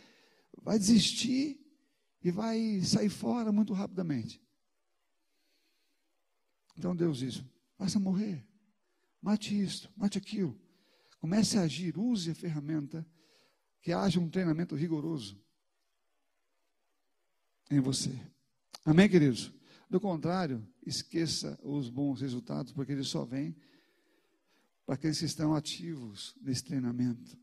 [0.62, 1.60] vai desistir
[2.24, 4.42] e vai sair fora muito rapidamente.
[6.78, 7.44] Então Deus diz:
[7.78, 8.42] faça morrer,
[9.22, 10.58] mate isto, mate aquilo.
[11.20, 13.06] Comece a agir, use a ferramenta,
[13.82, 15.38] que haja um treinamento rigoroso
[17.70, 18.18] em você.
[18.86, 19.52] Amém, queridos?
[19.90, 23.56] Do contrário, esqueça os bons resultados, porque eles só vêm
[24.86, 27.38] para aqueles que estão ativos nesse treinamento.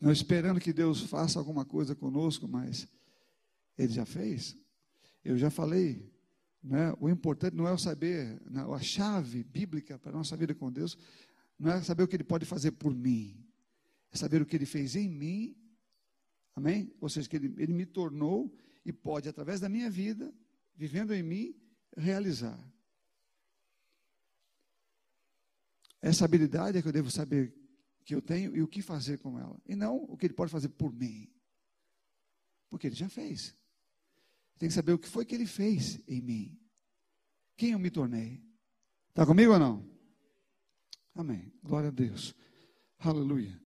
[0.00, 2.88] Não esperando que Deus faça alguma coisa conosco, mas
[3.78, 4.56] Ele já fez.
[5.24, 6.12] Eu já falei,
[6.62, 6.92] né?
[6.98, 10.72] o importante não é o saber, não, a chave bíblica para a nossa vida com
[10.72, 10.98] Deus,
[11.56, 13.46] não é saber o que Ele pode fazer por mim,
[14.10, 15.56] é saber o que Ele fez em mim,
[16.56, 16.92] amém?
[17.00, 18.52] Ou seja, que Ele, ele me tornou
[18.84, 20.34] e pode, através da minha vida,
[20.74, 21.54] vivendo em mim,
[21.96, 22.58] realizar.
[26.02, 27.54] Essa habilidade é que eu devo saber
[28.04, 29.58] que eu tenho e o que fazer com ela.
[29.64, 31.32] E não o que ele pode fazer por mim.
[32.68, 33.56] Porque ele já fez.
[34.58, 36.58] Tem que saber o que foi que ele fez em mim.
[37.56, 38.42] Quem eu me tornei.
[39.10, 39.88] Está comigo ou não?
[41.14, 41.52] Amém.
[41.62, 42.34] Glória a Deus.
[42.98, 43.60] Aleluia.